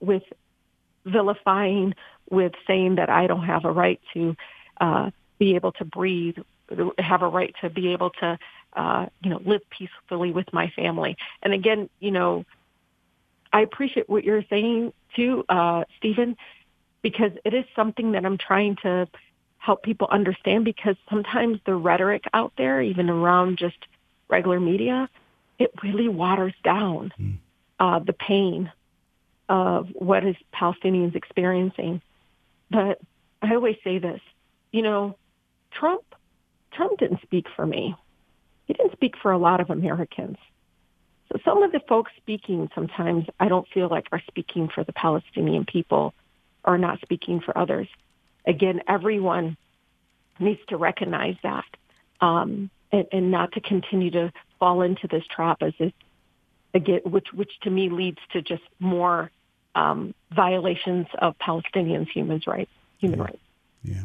[0.00, 0.24] with
[1.04, 1.94] vilifying,
[2.30, 4.36] with saying that I don't have a right to
[4.80, 6.36] uh, be able to breathe,
[6.98, 8.38] have a right to be able to,
[8.72, 11.16] uh, you know, live peacefully with my family.
[11.42, 12.44] And again, you know,
[13.52, 16.36] I appreciate what you're saying too, uh, Stephen,
[17.02, 19.08] because it is something that I'm trying to
[19.58, 23.76] help people understand because sometimes the rhetoric out there, even around just
[24.28, 25.08] regular media,
[25.58, 27.36] it really waters down mm.
[27.78, 28.72] uh, the pain
[29.48, 32.00] of what is Palestinians experiencing.
[32.70, 33.00] But
[33.42, 34.20] I always say this,
[34.72, 35.16] you know,
[35.70, 36.02] Trump,
[36.72, 37.94] Trump didn't speak for me.
[38.66, 40.38] He didn't speak for a lot of Americans.
[41.32, 44.92] So some of the folks speaking sometimes I don't feel like are speaking for the
[44.92, 46.12] Palestinian people
[46.64, 47.88] or not speaking for others.
[48.46, 49.56] Again, everyone
[50.38, 51.64] needs to recognize that
[52.20, 55.94] um, and, and not to continue to fall into this trap as it
[56.74, 59.30] again, which which to me leads to just more
[59.74, 62.70] um, violations of Palestinians' human rights.
[62.98, 63.24] Human yeah.
[63.24, 63.42] rights.
[63.82, 64.02] Yeah.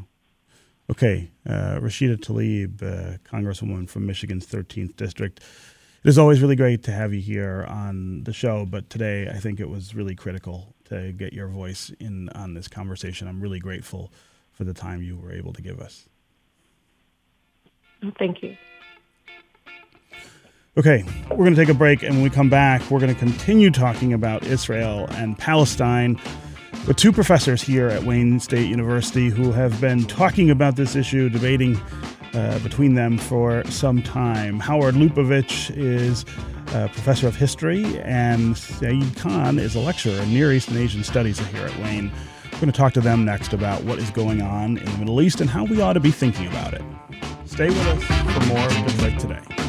[0.90, 5.42] Okay, uh, Rashida Tlaib, uh, Congresswoman from Michigan's 13th district.
[6.08, 9.40] It is always really great to have you here on the show, but today I
[9.40, 13.28] think it was really critical to get your voice in on this conversation.
[13.28, 14.14] I'm really grateful
[14.54, 16.08] for the time you were able to give us.
[18.06, 18.56] Oh, thank you.
[20.78, 23.20] Okay, we're going to take a break, and when we come back, we're going to
[23.20, 26.22] continue talking about Israel and Palestine
[26.86, 31.30] with two professors here at Wayne State University who have been talking about this issue,
[31.30, 31.80] debating
[32.34, 34.60] uh, between them for some time.
[34.60, 36.26] Howard Lupovitch is
[36.74, 41.04] a professor of history, and Saeed Khan is a lecturer in Near East and Asian
[41.04, 42.12] Studies here at Wayne.
[42.46, 45.22] We're going to talk to them next about what is going on in the Middle
[45.22, 46.82] East and how we ought to be thinking about it.
[47.46, 49.67] Stay with us for more Detroit Today.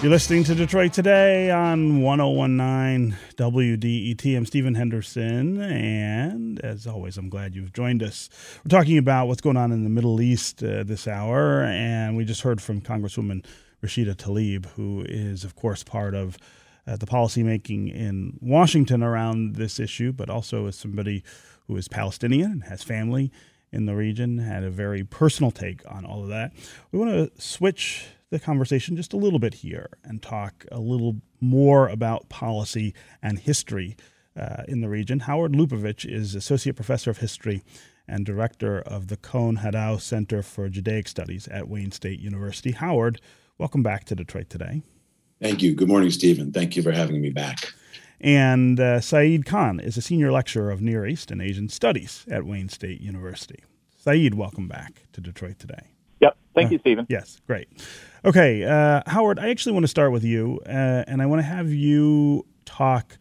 [0.00, 4.36] You're listening to Detroit Today on 1019 WDET.
[4.36, 8.30] I'm Stephen Henderson, and as always, I'm glad you've joined us.
[8.64, 12.24] We're talking about what's going on in the Middle East uh, this hour, and we
[12.24, 13.44] just heard from Congresswoman
[13.82, 16.38] Rashida Tlaib, who is, of course, part of
[16.86, 21.24] uh, the policymaking in Washington around this issue, but also as somebody
[21.66, 23.32] who is Palestinian and has family
[23.72, 26.52] in the region, had a very personal take on all of that.
[26.92, 31.16] We want to switch the conversation just a little bit here and talk a little
[31.40, 33.96] more about policy and history
[34.38, 35.20] uh, in the region.
[35.20, 37.64] Howard Lupovitch is Associate Professor of History
[38.06, 42.72] and Director of the Cohn Haddow Center for Judaic Studies at Wayne State University.
[42.72, 43.20] Howard,
[43.56, 44.82] welcome back to Detroit Today.
[45.40, 45.74] Thank you.
[45.74, 46.52] Good morning, Stephen.
[46.52, 47.72] Thank you for having me back.
[48.20, 52.44] And uh, Saeed Khan is a senior lecturer of Near East and Asian Studies at
[52.44, 53.62] Wayne State University.
[53.96, 55.92] Saeed, welcome back to Detroit Today.
[56.20, 56.36] Yep.
[56.54, 57.06] Thank uh, you, Stephen.
[57.08, 57.68] Yes, great.
[58.24, 61.46] Okay, uh, Howard, I actually want to start with you, uh, and I want to
[61.46, 63.16] have you talk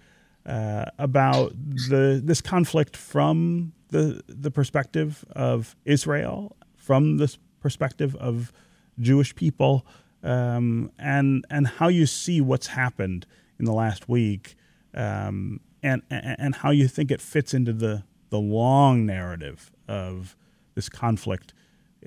[0.46, 1.54] uh, about
[1.90, 8.52] the this conflict from the the perspective of Israel, from the perspective of
[9.00, 9.86] Jewish people,
[10.24, 13.26] um, and and how you see what's happened
[13.60, 14.56] in the last week,
[14.94, 20.36] um, and and how you think it fits into the the long narrative of
[20.76, 21.54] this conflict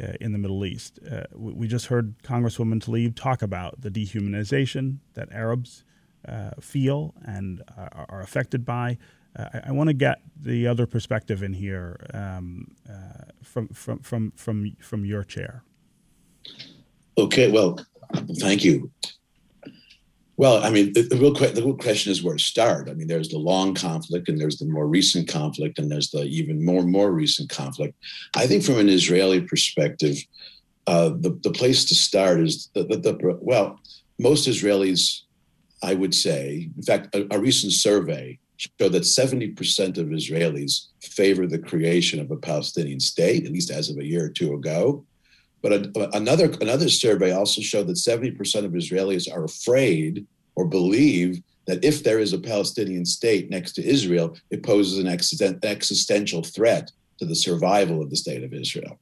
[0.01, 0.99] uh, in the Middle East.
[1.11, 5.85] Uh, we just heard Congresswoman Tlaib talk about the dehumanization that Arabs
[6.29, 8.99] uh, feel and are, are affected by.
[9.37, 14.01] Uh, I, I want to get the other perspective in here um, uh, from, from,
[14.01, 15.63] from, from, from your chair.
[17.19, 17.79] Okay, well,
[18.39, 18.91] thank you.
[20.41, 22.89] Well, I mean, the, the, real the real question is where to start.
[22.89, 26.23] I mean, there's the long conflict, and there's the more recent conflict, and there's the
[26.23, 27.95] even more more recent conflict.
[28.35, 30.17] I think from an Israeli perspective,
[30.87, 33.79] uh, the the place to start is the, the, well,
[34.19, 35.25] most Israelis,
[35.83, 41.47] I would say, in fact, a, a recent survey showed that 70% of Israelis favor
[41.47, 45.05] the creation of a Palestinian state, at least as of a year or two ago.
[45.63, 50.67] But a, uh, another another survey also showed that 70% of Israelis are afraid or
[50.67, 56.43] believe that if there is a Palestinian state next to Israel, it poses an existential
[56.43, 58.99] threat to the survival of the state of Israel.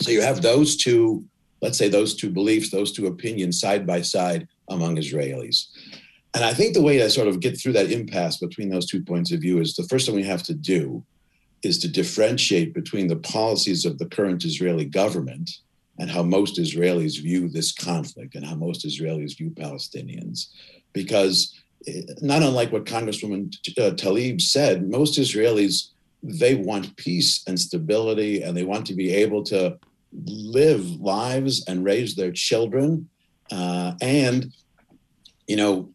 [0.00, 1.24] So you have those two,
[1.62, 5.66] let's say those two beliefs, those two opinions side by side among Israelis.
[6.34, 9.02] And I think the way to sort of get through that impasse between those two
[9.02, 11.04] points of view is the first thing we have to do
[11.62, 15.50] is to differentiate between the policies of the current Israeli government
[15.98, 20.48] and how most Israelis view this conflict and how most Israelis view Palestinians.
[20.92, 21.54] Because
[21.86, 25.88] eh, not unlike what Congresswoman uh, Tlaib said, most Israelis
[26.24, 29.78] they want peace and stability and they want to be able to
[30.26, 33.08] live lives and raise their children
[33.52, 34.52] uh, and
[35.46, 35.90] you know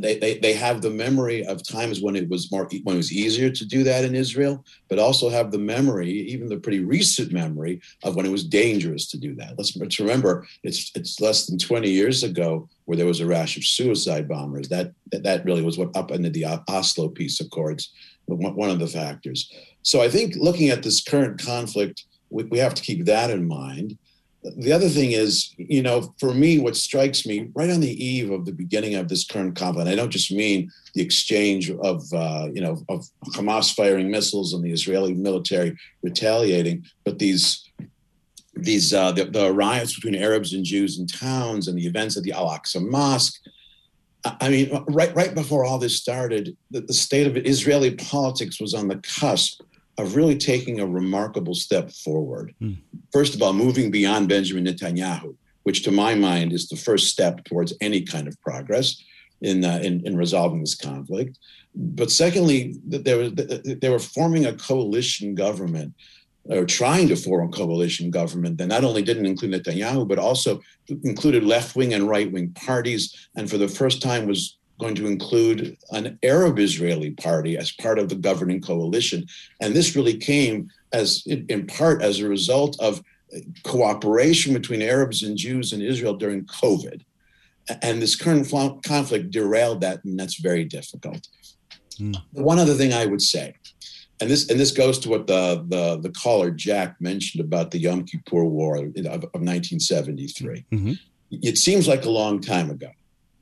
[0.00, 3.12] they, they, they have the memory of times when it was more when it was
[3.12, 7.32] easier to do that in Israel, but also have the memory, even the pretty recent
[7.32, 9.54] memory of when it was dangerous to do that.
[9.56, 13.56] Let's, let's remember it's it's less than 20 years ago where there was a rash
[13.56, 14.68] of suicide bombers.
[14.68, 17.92] That that, that really was what upended the Oslo peace accords,
[18.26, 19.50] one of the factors.
[19.82, 23.46] So I think looking at this current conflict, we, we have to keep that in
[23.46, 23.96] mind
[24.42, 28.30] the other thing is, you know, for me, what strikes me right on the eve
[28.30, 32.48] of the beginning of this current conflict, I don't just mean the exchange of, uh,
[32.52, 37.64] you know, of Hamas firing missiles and the Israeli military retaliating, but these
[38.54, 42.24] these uh, the, the, riots between Arabs and Jews in towns and the events at
[42.24, 43.40] the Al Aqsa Mosque.
[44.24, 48.74] I mean, right right before all this started, the, the state of Israeli politics was
[48.74, 49.62] on the cusp
[49.98, 52.54] of really taking a remarkable step forward.
[52.62, 52.76] Mm.
[53.12, 55.34] First of all, moving beyond Benjamin Netanyahu,
[55.64, 59.02] which to my mind is the first step towards any kind of progress
[59.42, 61.38] in, uh, in, in, resolving this conflict.
[61.74, 65.94] But secondly, they were, they were forming a coalition government
[66.48, 70.60] or trying to form a coalition government that not only didn't include Netanyahu, but also
[71.04, 73.28] included left wing and right wing parties.
[73.36, 77.98] And for the first time was going to include an Arab Israeli party as part
[77.98, 79.26] of the governing coalition.
[79.60, 83.02] And this really came as in part as a result of
[83.64, 87.02] cooperation between Arabs and Jews in Israel during COVID.
[87.82, 88.50] And this current
[88.82, 91.28] conflict derailed that, and that's very difficult.
[91.98, 92.16] Mm.
[92.32, 93.54] One other thing I would say,
[94.20, 97.78] and this and this goes to what the the, the caller Jack mentioned about the
[97.78, 100.64] Yom Kippur War of, of 1973.
[100.72, 100.92] Mm-hmm.
[101.30, 102.90] It seems like a long time ago,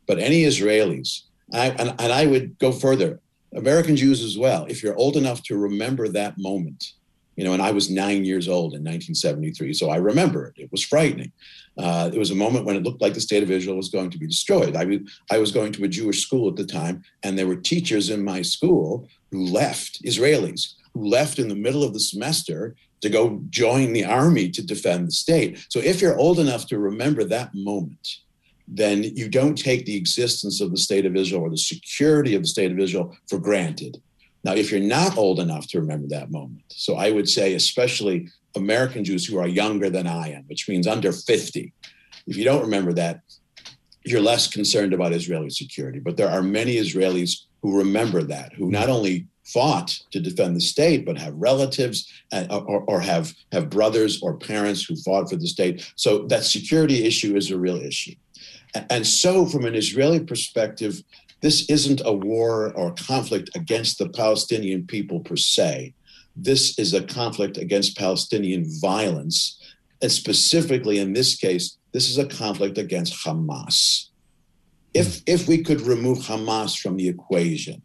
[0.07, 3.21] but any Israelis, I, and, and I would go further,
[3.55, 6.93] American Jews as well, if you're old enough to remember that moment,
[7.37, 10.55] you know, and I was nine years old in 1973, so I remember it.
[10.57, 11.33] It was frightening.
[11.79, 14.11] Uh, it was a moment when it looked like the state of Israel was going
[14.11, 14.75] to be destroyed.
[14.75, 18.09] I, I was going to a Jewish school at the time, and there were teachers
[18.09, 23.11] in my school who left, Israelis, who left in the middle of the semester to
[23.11, 25.67] go join the army to defend the state.
[25.69, 28.17] So if you're old enough to remember that moment,
[28.69, 32.43] then you don't take the existence of the state of Israel or the security of
[32.43, 34.03] the state of Israel for granted.
[34.45, 38.29] Now, if you're not old enough to remember that moment, so I would say, especially
[38.57, 41.73] American Jews who are younger than I am, which means under 50,
[42.27, 43.21] if you don't remember that,
[44.05, 45.99] you're less concerned about Israeli security.
[45.99, 50.61] But there are many Israelis who remember that, who not only fought to defend the
[50.61, 55.37] state, but have relatives uh, or, or, have, have brothers or parents who fought for
[55.37, 55.93] the state.
[55.97, 58.15] So that security issue is a real issue.
[58.91, 61.03] And so, from an Israeli perspective,
[61.41, 65.95] this isn't a war or conflict against the Palestinian people per se.
[66.35, 69.59] This is a conflict against Palestinian violence.
[70.03, 74.09] And specifically in this case, this is a conflict against Hamas.
[74.93, 75.23] If, hmm.
[75.27, 77.83] if we could remove Hamas from the equation,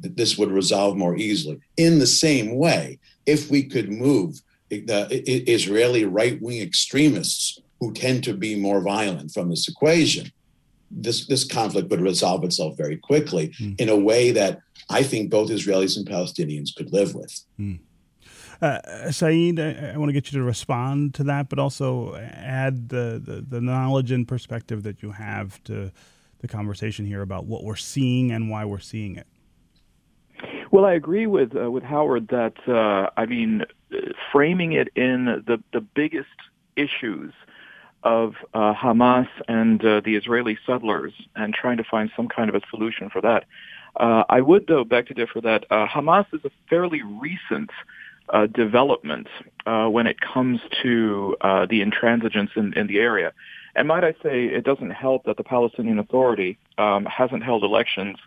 [0.00, 1.60] this would resolve more easily.
[1.76, 5.08] In the same way, if we could move the
[5.50, 10.30] Israeli right wing extremists who tend to be more violent from this equation,
[10.90, 13.78] this this conflict would resolve itself very quickly mm.
[13.80, 17.40] in a way that I think both Israelis and Palestinians could live with.
[17.60, 17.80] Mm.
[18.60, 22.88] Uh, Saeed, I, I, want to get you to respond to that, but also add
[22.88, 25.92] the, the, the, knowledge and perspective that you have to
[26.40, 29.28] the conversation here about what we're seeing and why we're seeing it.
[30.72, 33.64] Well, I agree with uh, with Howard that uh, I mean,
[34.32, 36.28] framing it in the the biggest
[36.76, 37.32] issues
[38.02, 42.54] of uh, Hamas and uh, the Israeli settlers and trying to find some kind of
[42.54, 43.44] a solution for that.
[43.96, 47.70] Uh, I would, though, beg to differ that uh, Hamas is a fairly recent
[48.28, 49.26] uh, development
[49.66, 53.32] uh, when it comes to the intransigence in, in, the area.
[53.74, 58.18] And might I say, it doesn't help that the Palestinian Authority um, hasn't held elections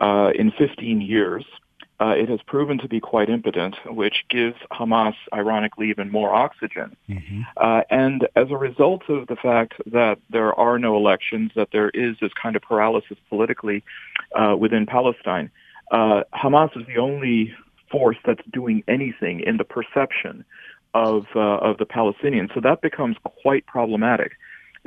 [0.00, 1.44] in 15 years
[2.00, 6.96] uh, it has proven to be quite impotent, which gives Hamas, ironically, even more oxygen.
[7.08, 7.42] Mm-hmm.
[7.56, 11.90] Uh, and as a result of the fact that there are no elections, that there
[11.90, 13.82] is this kind of paralysis politically
[14.38, 15.50] uh, within Palestine,
[15.90, 17.54] uh, Hamas is the only
[17.90, 20.44] force that's doing anything in the perception
[20.94, 22.52] of uh, of the Palestinians.
[22.54, 24.32] So that becomes quite problematic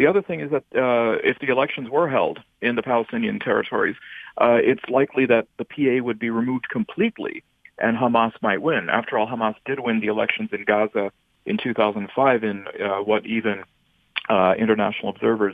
[0.01, 3.95] The other thing is that uh, if the elections were held in the Palestinian territories,
[4.39, 7.43] uh, it's likely that the PA would be removed completely
[7.77, 8.89] and Hamas might win.
[8.89, 11.11] After all, Hamas did win the elections in Gaza
[11.45, 13.61] in 2005 in uh, what even
[14.27, 15.53] uh, international observers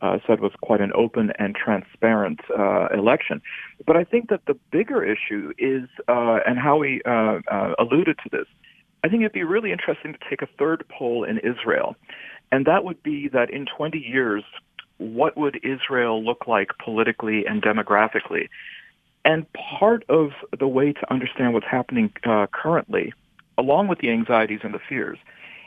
[0.00, 3.42] uh, said was quite an open and transparent uh, election.
[3.86, 8.30] But I think that the bigger issue is, uh, and Howie uh, uh, alluded to
[8.32, 8.46] this,
[9.04, 11.94] I think it'd be really interesting to take a third poll in Israel.
[12.52, 14.44] And that would be that in 20 years,
[14.98, 18.48] what would Israel look like politically and demographically?
[19.24, 23.14] And part of the way to understand what's happening uh, currently,
[23.56, 25.18] along with the anxieties and the fears,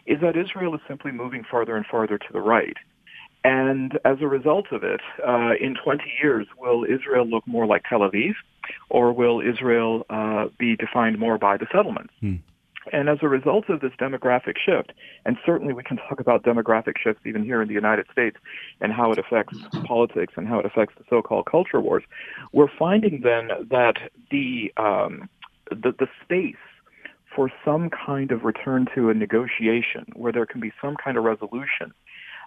[0.05, 2.77] is that Israel is simply moving farther and farther to the right.
[3.43, 7.83] And as a result of it, uh, in 20 years, will Israel look more like
[7.89, 8.33] Tel Aviv,
[8.89, 12.13] or will Israel uh, be defined more by the settlements?
[12.19, 12.36] Hmm.
[12.93, 14.93] And as a result of this demographic shift,
[15.25, 18.38] and certainly we can talk about demographic shifts even here in the United States
[18.81, 22.03] and how it affects politics and how it affects the so-called culture wars,
[22.51, 23.95] we're finding then that
[24.31, 25.29] the um,
[25.69, 26.55] the, the space
[27.36, 31.23] for some kind of return to a negotiation where there can be some kind of
[31.23, 31.91] resolution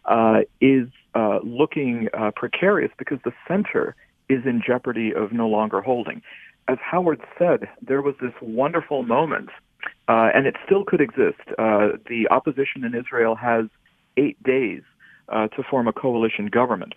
[0.06, 3.94] uh, is uh, looking uh, precarious because the center
[4.28, 6.22] is in jeopardy of no longer holding.
[6.68, 9.50] As Howard said, there was this wonderful moment
[10.08, 11.40] uh, and it still could exist.
[11.58, 13.66] Uh, the opposition in Israel has
[14.16, 14.82] eight days
[15.28, 16.94] uh, to form a coalition government.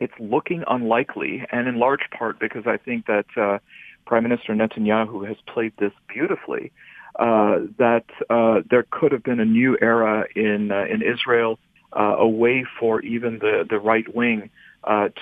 [0.00, 3.58] It's looking unlikely, and in large part because I think that uh,
[4.06, 6.72] Prime Minister Netanyahu has played this beautifully.
[7.16, 11.60] Uh, that uh, there could have been a new era in in Israel,
[11.92, 14.50] a way for even the the right wing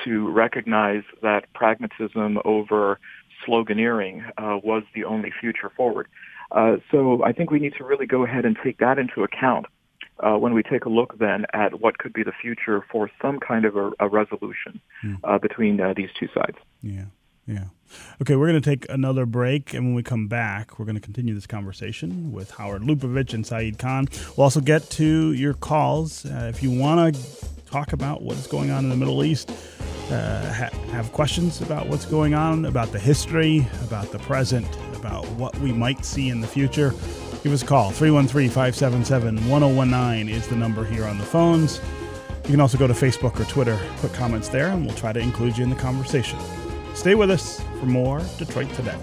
[0.05, 2.99] to recognize that pragmatism over
[3.47, 4.25] sloganeering
[4.65, 6.09] was the only future forward.
[6.53, 9.67] Uh, so I think we need to really go ahead and take that into account
[10.21, 13.41] uh, when we take a look then at what could be the future for some
[13.41, 15.19] kind of a, a resolution mm.
[15.25, 16.59] uh, between uh, these two sides.
[16.83, 17.07] Yeah,
[17.47, 17.65] yeah.
[18.21, 21.01] Okay, we're going to take another break, and when we come back, we're going to
[21.01, 24.09] continue this conversation with Howard Lupovitch and Saeed Khan.
[24.37, 27.21] We'll also get to your calls uh, if you want to
[27.73, 29.51] talk about what's going on in the Middle East.
[30.11, 35.27] Uh, ha- have questions about what's going on, about the history, about the present, about
[35.33, 36.91] what we might see in the future,
[37.43, 37.91] give us a call.
[37.91, 41.81] 313 577 1019 is the number here on the phones.
[42.45, 45.21] You can also go to Facebook or Twitter, put comments there, and we'll try to
[45.21, 46.39] include you in the conversation.
[46.95, 48.99] Stay with us for more Detroit Today.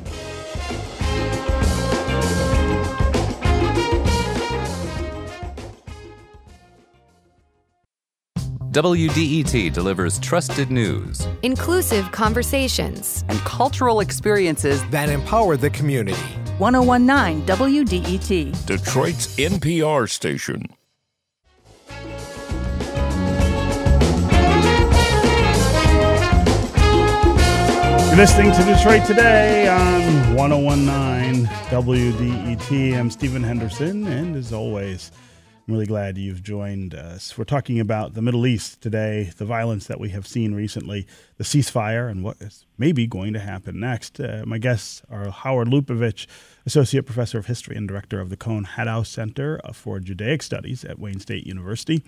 [8.72, 16.22] WDET delivers trusted news, inclusive conversations, and cultural experiences that empower the community.
[16.60, 20.62] 1019 WDET, Detroit's NPR station.
[28.10, 33.00] You're listening to Detroit Today on 1019 WDET.
[33.00, 35.12] I'm Stephen Henderson, and as always,
[35.70, 37.38] I'm really glad you've joined us.
[37.38, 41.06] We're talking about the Middle East today, the violence that we have seen recently,
[41.38, 44.20] the ceasefire, and what is maybe going to happen next.
[44.20, 46.26] Uh, my guests are Howard Lupovitch,
[46.66, 50.98] Associate Professor of History and Director of the Cohn Haddow Center for Judaic Studies at
[50.98, 52.04] Wayne State University.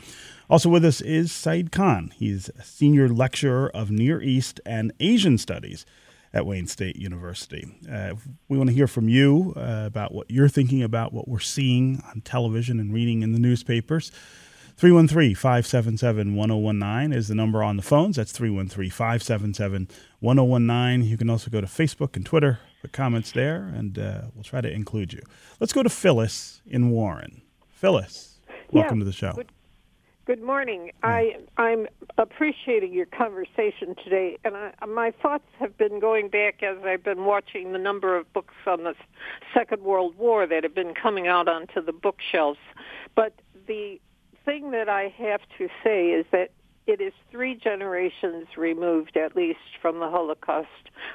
[0.49, 2.12] Also with us is Saeed Khan.
[2.16, 5.86] He's a Senior Lecturer of Near East and Asian Studies
[6.34, 7.68] at Wayne State University.
[7.92, 8.14] Uh,
[8.48, 12.02] we want to hear from you uh, about what you're thinking about what we're seeing
[12.10, 14.12] on television and reading in the newspapers.
[14.78, 18.16] 313 577 1019 is the number on the phones.
[18.16, 19.88] That's 313 577
[20.20, 21.08] 1019.
[21.08, 24.62] You can also go to Facebook and Twitter, put comments there, and uh, we'll try
[24.62, 25.22] to include you.
[25.60, 27.42] Let's go to Phyllis in Warren.
[27.70, 28.40] Phyllis,
[28.72, 29.34] welcome yeah, to the show.
[29.34, 29.52] Good,
[30.32, 30.92] Good morning.
[31.04, 31.10] Hmm.
[31.10, 36.78] I I'm appreciating your conversation today, and I, my thoughts have been going back as
[36.86, 38.96] I've been watching the number of books on the
[39.54, 42.60] Second World War that have been coming out onto the bookshelves.
[43.14, 43.34] But
[43.68, 44.00] the
[44.46, 46.52] thing that I have to say is that
[46.88, 50.68] it is three generations removed, at least, from the Holocaust.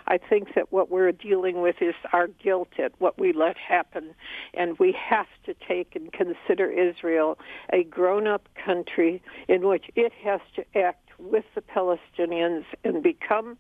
[0.07, 4.15] I think that what we're dealing with is our guilt at what we let happen,
[4.55, 7.39] and we have to take and consider Israel
[7.73, 13.59] a grown-up country in which it has to act with the Palestinians and become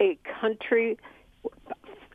[0.00, 0.98] a country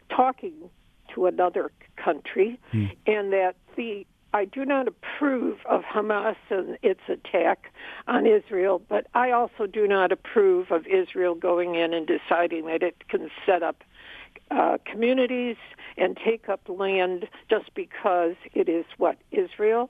[0.09, 0.69] talking
[1.13, 2.95] to another country, mm.
[3.05, 4.05] and that the
[4.35, 7.71] I do not approve of Hamas and its attack
[8.05, 12.83] on Israel, but I also do not approve of Israel going in and deciding that
[12.83, 13.81] it can set up
[14.51, 15.55] uh, communities
[15.95, 19.89] and take up land just because it is what Israel.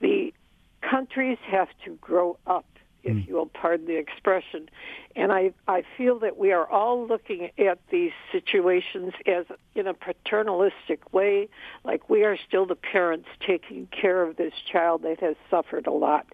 [0.00, 0.34] The
[0.82, 2.66] countries have to grow up
[3.08, 3.28] if mm.
[3.28, 4.68] you will pardon the expression.
[5.16, 9.94] And I, I feel that we are all looking at these situations as in a
[9.94, 11.48] paternalistic way,
[11.84, 15.92] like we are still the parents taking care of this child that has suffered a
[15.92, 16.26] lot.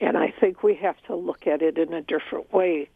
[0.00, 2.88] And I think we have to look at it in a different way.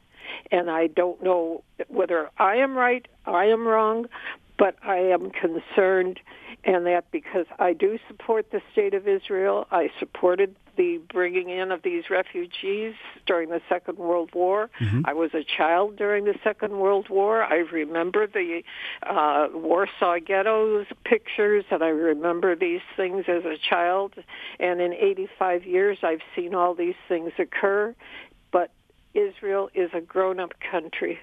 [0.51, 4.07] And I don't know whether I am right, I am wrong,
[4.59, 6.21] but I am concerned,
[6.67, 11.71] and that because I do support the state of Israel, I supported the bringing in
[11.71, 12.95] of these refugees
[13.25, 14.69] during the Second World War.
[14.81, 15.03] Mm-hmm.
[15.05, 17.43] I was a child during the Second World War.
[17.43, 18.63] I remember the
[19.05, 24.15] uh, Warsaw ghettos pictures, and I remember these things as a child.
[24.59, 27.95] And in 85 years, I've seen all these things occur.
[28.51, 28.73] But
[29.15, 31.21] Israel is a grown-up country.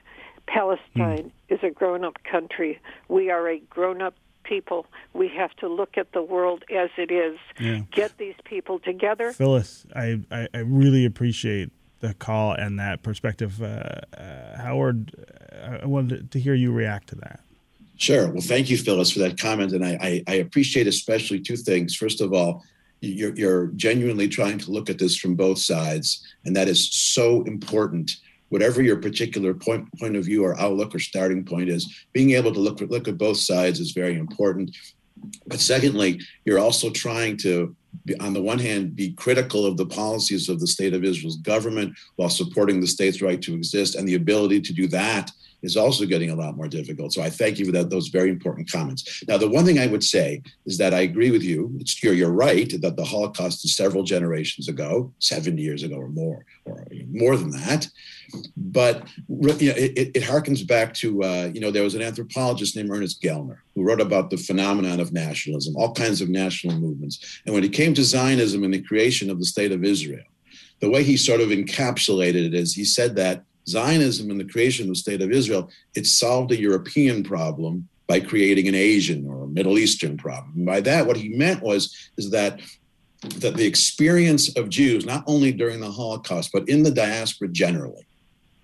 [0.48, 1.32] Palestine mm.
[1.50, 2.80] is a grown-up country.
[3.08, 4.86] We are a grown-up people.
[5.14, 7.38] We have to look at the world as it is.
[7.60, 7.82] Yeah.
[7.92, 9.32] Get these people together.
[9.32, 13.62] Phyllis, I, I, I, really appreciate the call and that perspective.
[13.62, 15.14] Uh, uh, Howard,
[15.52, 17.40] uh, I wanted to hear you react to that.
[17.96, 18.30] Sure.
[18.30, 19.72] Well, thank you, Phyllis, for that comment.
[19.72, 21.96] And I, I, I appreciate especially two things.
[21.96, 22.64] First of all,
[23.02, 27.44] you're, you're genuinely trying to look at this from both sides, and that is so
[27.44, 28.18] important
[28.54, 32.54] whatever your particular point point of view or outlook or starting point is, being able
[32.54, 34.78] to look look at both sides is very important.
[35.48, 37.76] But secondly, you're also trying to,
[38.20, 41.98] on the one hand, be critical of the policies of the state of Israel's government
[42.18, 45.32] while supporting the state's right to exist, and the ability to do that
[45.64, 47.14] is also getting a lot more difficult.
[47.14, 49.24] So I thank you for that, those very important comments.
[49.28, 51.80] Now, the one thing I would say is that I agree with you.
[52.02, 56.46] You're, you're right that the Holocaust is several generations ago, 70 years ago or more,
[56.66, 57.88] or more than that.
[58.58, 62.76] But you know, it, it harkens back to, uh, you know, there was an anthropologist
[62.76, 67.42] named Ernest Gellner who wrote about the phenomenon of nationalism, all kinds of national movements.
[67.46, 70.24] And when it came to Zionism and the creation of the state of Israel,
[70.80, 74.86] the way he sort of encapsulated it is he said that Zionism and the creation
[74.86, 79.44] of the state of Israel, it solved a European problem by creating an Asian or
[79.44, 80.54] a Middle Eastern problem.
[80.56, 82.60] And by that, what he meant was is that
[83.38, 88.06] that the experience of Jews, not only during the Holocaust, but in the diaspora generally,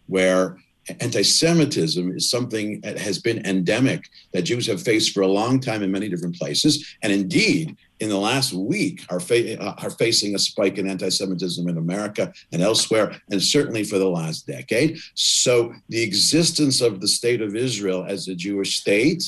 [0.08, 0.58] where
[1.00, 5.82] anti-Semitism is something that has been endemic that Jews have faced for a long time
[5.82, 10.36] in many different places, and indeed in the last week are, fa- uh, are facing
[10.36, 14.98] a spike in anti-Semitism in America and elsewhere, and certainly for the last decade.
[15.16, 19.24] So the existence of the state of Israel as a Jewish state.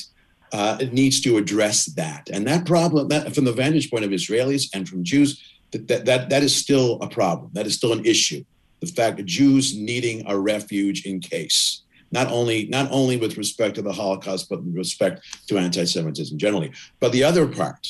[0.52, 4.10] Uh, it needs to address that, and that problem, that from the vantage point of
[4.10, 7.50] Israelis and from Jews, that, that that that is still a problem.
[7.54, 8.44] That is still an issue
[8.82, 13.76] the fact that Jews needing a refuge in case, not only not only with respect
[13.76, 16.72] to the Holocaust, but with respect to anti-Semitism generally.
[16.98, 17.86] But the other part,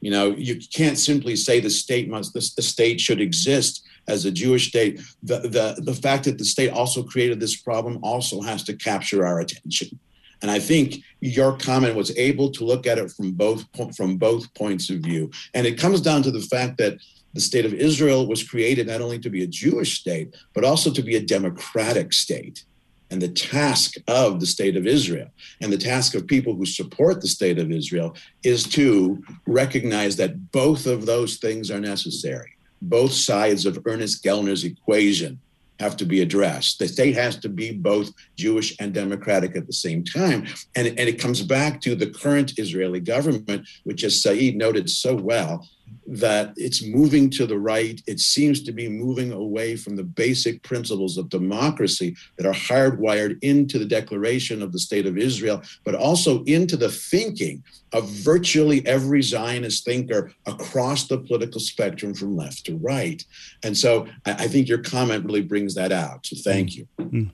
[0.00, 4.24] you know, you can't simply say the state must the, the state should exist as
[4.24, 5.00] a Jewish state.
[5.22, 9.26] The, the the fact that the state also created this problem also has to capture
[9.26, 9.98] our attention.
[10.42, 13.64] And I think your comment was able to look at it from both
[13.96, 15.30] from both points of view.
[15.54, 16.98] And it comes down to the fact that
[17.32, 20.90] the state of Israel was created not only to be a Jewish state, but also
[20.90, 22.64] to be a democratic state.
[23.10, 25.28] And the task of the state of Israel
[25.60, 30.50] and the task of people who support the state of Israel is to recognize that
[30.50, 32.52] both of those things are necessary.
[32.82, 35.38] Both sides of Ernest Gellner's equation
[35.78, 36.78] have to be addressed.
[36.78, 40.46] The state has to be both Jewish and democratic at the same time.
[40.74, 45.14] And, and it comes back to the current Israeli government, which, as Saeed noted so
[45.14, 45.68] well,
[46.08, 48.00] that it's moving to the right.
[48.06, 53.38] It seems to be moving away from the basic principles of democracy that are hardwired
[53.42, 58.86] into the declaration of the State of Israel, but also into the thinking of virtually
[58.86, 63.24] every Zionist thinker across the political spectrum from left to right.
[63.62, 66.26] And so I, think your comment really brings that out.
[66.26, 66.86] So thank you.
[66.98, 67.24] Mm-hmm.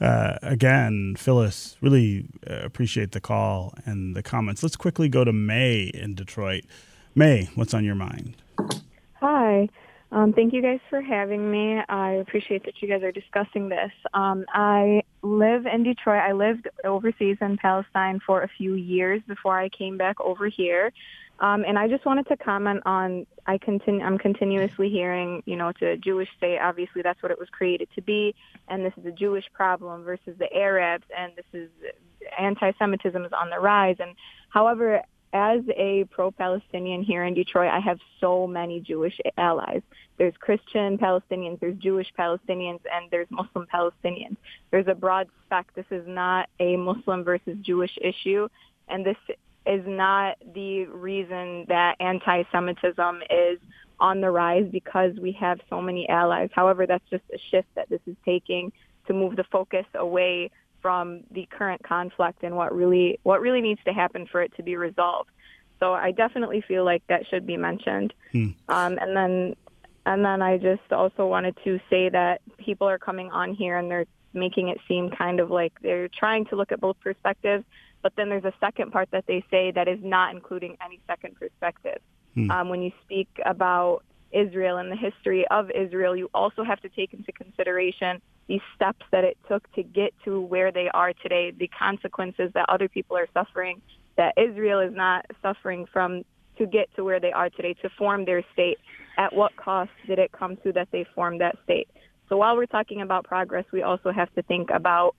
[0.00, 4.62] Uh, again, Phyllis, really uh, appreciate the call and the comments.
[4.62, 6.64] Let's quickly go to May in Detroit.
[7.14, 8.34] May, what's on your mind?
[9.20, 9.68] Hi.
[10.10, 11.80] Um, thank you guys for having me.
[11.88, 13.90] I appreciate that you guys are discussing this.
[14.14, 16.22] Um, I live in Detroit.
[16.22, 20.92] I lived overseas in Palestine for a few years before I came back over here.
[21.40, 25.68] Um, and I just wanted to comment on I continue I'm continuously hearing, you know,
[25.68, 26.58] it's a Jewish state.
[26.58, 28.34] Obviously, that's what it was created to be,
[28.66, 31.70] and this is a Jewish problem versus the Arabs, and this is
[32.38, 33.96] anti-Semitism is on the rise.
[34.00, 34.16] And
[34.48, 35.02] however,
[35.32, 39.82] as a pro-Palestinian here in Detroit, I have so many Jewish allies.
[40.16, 44.36] There's Christian Palestinians, there's Jewish Palestinians, and there's Muslim Palestinians.
[44.70, 45.66] There's a broad spec.
[45.74, 48.48] This is not a Muslim versus Jewish issue,
[48.88, 49.16] and this
[49.66, 53.58] is not the reason that anti-Semitism is
[54.00, 56.48] on the rise because we have so many allies.
[56.52, 58.72] However, that's just a shift that this is taking
[59.06, 60.50] to move the focus away
[60.80, 64.62] from the current conflict and what really what really needs to happen for it to
[64.62, 65.30] be resolved.
[65.80, 68.12] So I definitely feel like that should be mentioned.
[68.32, 68.48] Hmm.
[68.68, 69.56] Um, and then
[70.06, 73.90] and then I just also wanted to say that people are coming on here and
[73.90, 77.64] they're making it seem kind of like they're trying to look at both perspectives,
[78.02, 81.34] but then there's a second part that they say that is not including any second
[81.36, 81.98] perspective.
[82.34, 82.50] Hmm.
[82.50, 84.02] Um, when you speak about
[84.32, 89.04] Israel and the history of Israel, you also have to take into consideration the steps
[89.12, 93.16] that it took to get to where they are today, the consequences that other people
[93.16, 93.80] are suffering,
[94.16, 96.24] that Israel is not suffering from
[96.56, 98.78] to get to where they are today, to form their state.
[99.16, 101.88] At what cost did it come to that they formed that state?
[102.28, 105.14] So while we're talking about progress, we also have to think about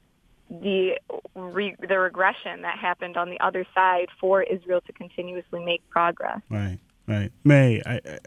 [0.50, 0.98] the
[1.36, 6.40] re- the regression that happened on the other side for Israel to continuously make progress.
[6.50, 7.32] Right, right.
[7.44, 8.20] May, I, I,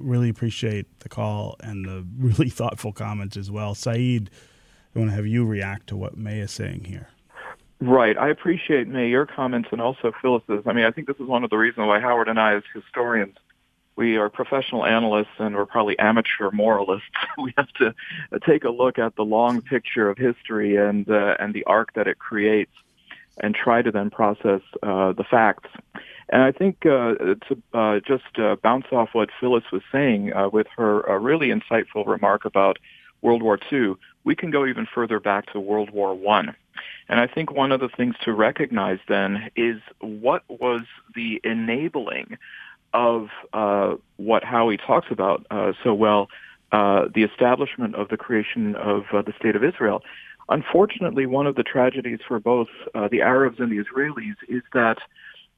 [0.00, 3.74] really appreciate the call and the really thoughtful comments as well.
[3.74, 4.30] Saeed,
[4.94, 7.08] I want to have you react to what May is saying here.
[7.80, 8.18] Right.
[8.18, 10.64] I appreciate, May, your comments and also Phyllis's.
[10.66, 12.62] I mean, I think this is one of the reasons why Howard and I, as
[12.74, 13.36] historians,
[13.96, 17.08] we are professional analysts and we're probably amateur moralists.
[17.38, 17.94] we have to
[18.46, 22.06] take a look at the long picture of history and uh, and the arc that
[22.06, 22.72] it creates,
[23.42, 25.70] and try to then process uh, the facts.
[26.30, 27.14] And I think uh,
[27.48, 31.48] to uh, just uh, bounce off what Phyllis was saying uh, with her uh, really
[31.48, 32.78] insightful remark about
[33.20, 36.54] World War II, we can go even further back to World War One.
[37.08, 40.82] And I think one of the things to recognize then is what was
[41.16, 42.38] the enabling
[42.94, 45.44] of uh, what Howie talks about
[45.82, 46.28] so well,
[46.70, 50.02] the establishment of the creation of the state of Israel.
[50.48, 52.68] Unfortunately, one of the tragedies for both
[53.10, 54.98] the Arabs and the Israelis is that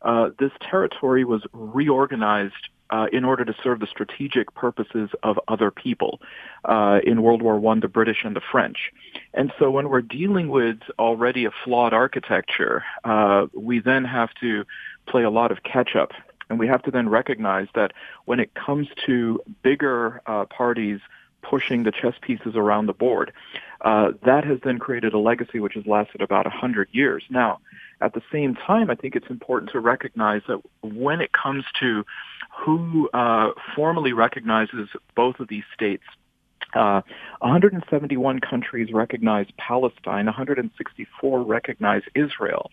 [0.03, 5.71] uh, this territory was reorganized uh, in order to serve the strategic purposes of other
[5.71, 6.21] people.
[6.65, 8.93] Uh, in World War One, the British and the French.
[9.33, 14.65] And so when we're dealing with already a flawed architecture, uh, we then have to
[15.09, 16.11] play a lot of catch up.
[16.51, 17.93] And we have to then recognize that
[18.27, 21.01] when it comes to bigger uh, parties
[21.41, 23.33] pushing the chess pieces around the board,
[23.81, 27.25] uh, that has then created a legacy which has lasted about 100 years.
[27.31, 27.61] Now,
[28.03, 32.05] at the same time, I think it's important to recognize that when it comes to
[32.59, 36.03] who uh, formally recognizes both of these states,
[36.75, 37.03] uh,
[37.41, 42.71] 171 countries recognize Palestine, 164 recognize Israel.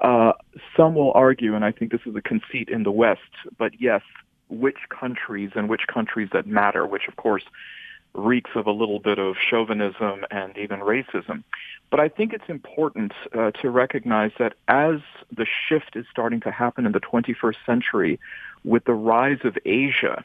[0.00, 0.32] Uh,
[0.76, 3.20] some will argue, and I think this is a conceit in the West,
[3.58, 4.02] but yes,
[4.48, 7.44] which countries and which countries that matter, which of course
[8.14, 11.44] reeks of a little bit of chauvinism and even racism.
[11.90, 15.00] But I think it's important uh, to recognize that as
[15.30, 18.20] the shift is starting to happen in the 21st century
[18.64, 20.24] with the rise of Asia,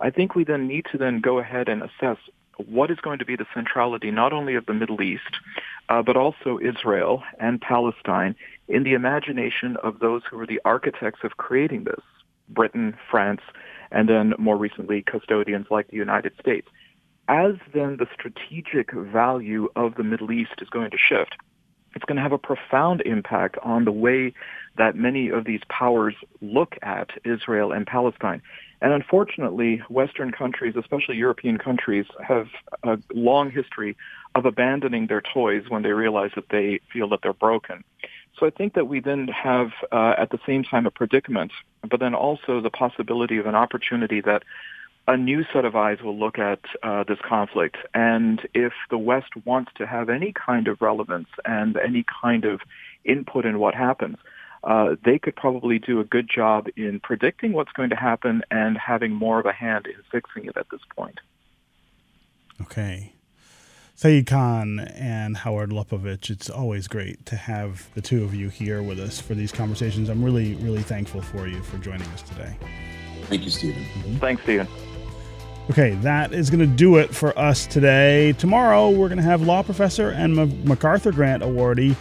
[0.00, 2.18] I think we then need to then go ahead and assess
[2.66, 5.22] what is going to be the centrality not only of the Middle East,
[5.88, 8.34] uh, but also Israel and Palestine
[8.68, 12.00] in the imagination of those who were the architects of creating this,
[12.48, 13.40] Britain, France,
[13.90, 16.68] and then more recently custodians like the United States.
[17.28, 21.36] As then the strategic value of the Middle East is going to shift,
[21.94, 24.34] it's going to have a profound impact on the way
[24.76, 28.42] that many of these powers look at Israel and Palestine.
[28.82, 32.48] And unfortunately, Western countries, especially European countries, have
[32.82, 33.96] a long history
[34.34, 37.84] of abandoning their toys when they realize that they feel that they're broken.
[38.38, 41.52] So I think that we then have, uh, at the same time, a predicament,
[41.88, 44.42] but then also the possibility of an opportunity that
[45.06, 47.76] a new set of eyes will look at uh, this conflict.
[47.92, 52.60] And if the West wants to have any kind of relevance and any kind of
[53.04, 54.16] input in what happens,
[54.62, 58.78] uh, they could probably do a good job in predicting what's going to happen and
[58.78, 61.20] having more of a hand in fixing it at this point.
[62.62, 63.12] Okay.
[63.96, 68.82] Saeed Khan and Howard Lupovitch, it's always great to have the two of you here
[68.82, 70.08] with us for these conversations.
[70.08, 72.56] I'm really, really thankful for you for joining us today.
[73.24, 73.82] Thank you, Stephen.
[73.82, 74.16] Mm-hmm.
[74.16, 74.66] Thanks, Stephen.
[75.70, 78.32] Okay, that is going to do it for us today.
[78.34, 81.96] Tomorrow, we're going to have law professor and M- MacArthur Grant awardee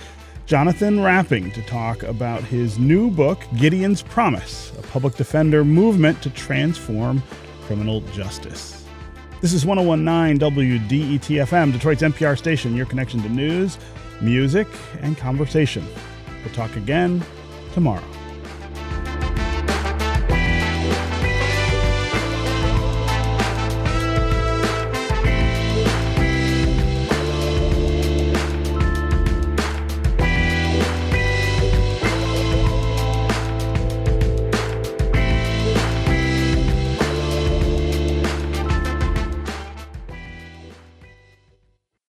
[0.45, 6.30] Jonathan Rapping to talk about his new book, Gideon's Promise A Public Defender Movement to
[6.32, 7.24] Transform
[7.61, 8.84] Criminal Justice.
[9.39, 13.78] This is 1019 WDET FM, Detroit's NPR station, your connection to news,
[14.20, 14.68] music,
[15.01, 15.88] and conversation.
[16.43, 17.24] We'll talk again
[17.74, 18.03] tomorrow.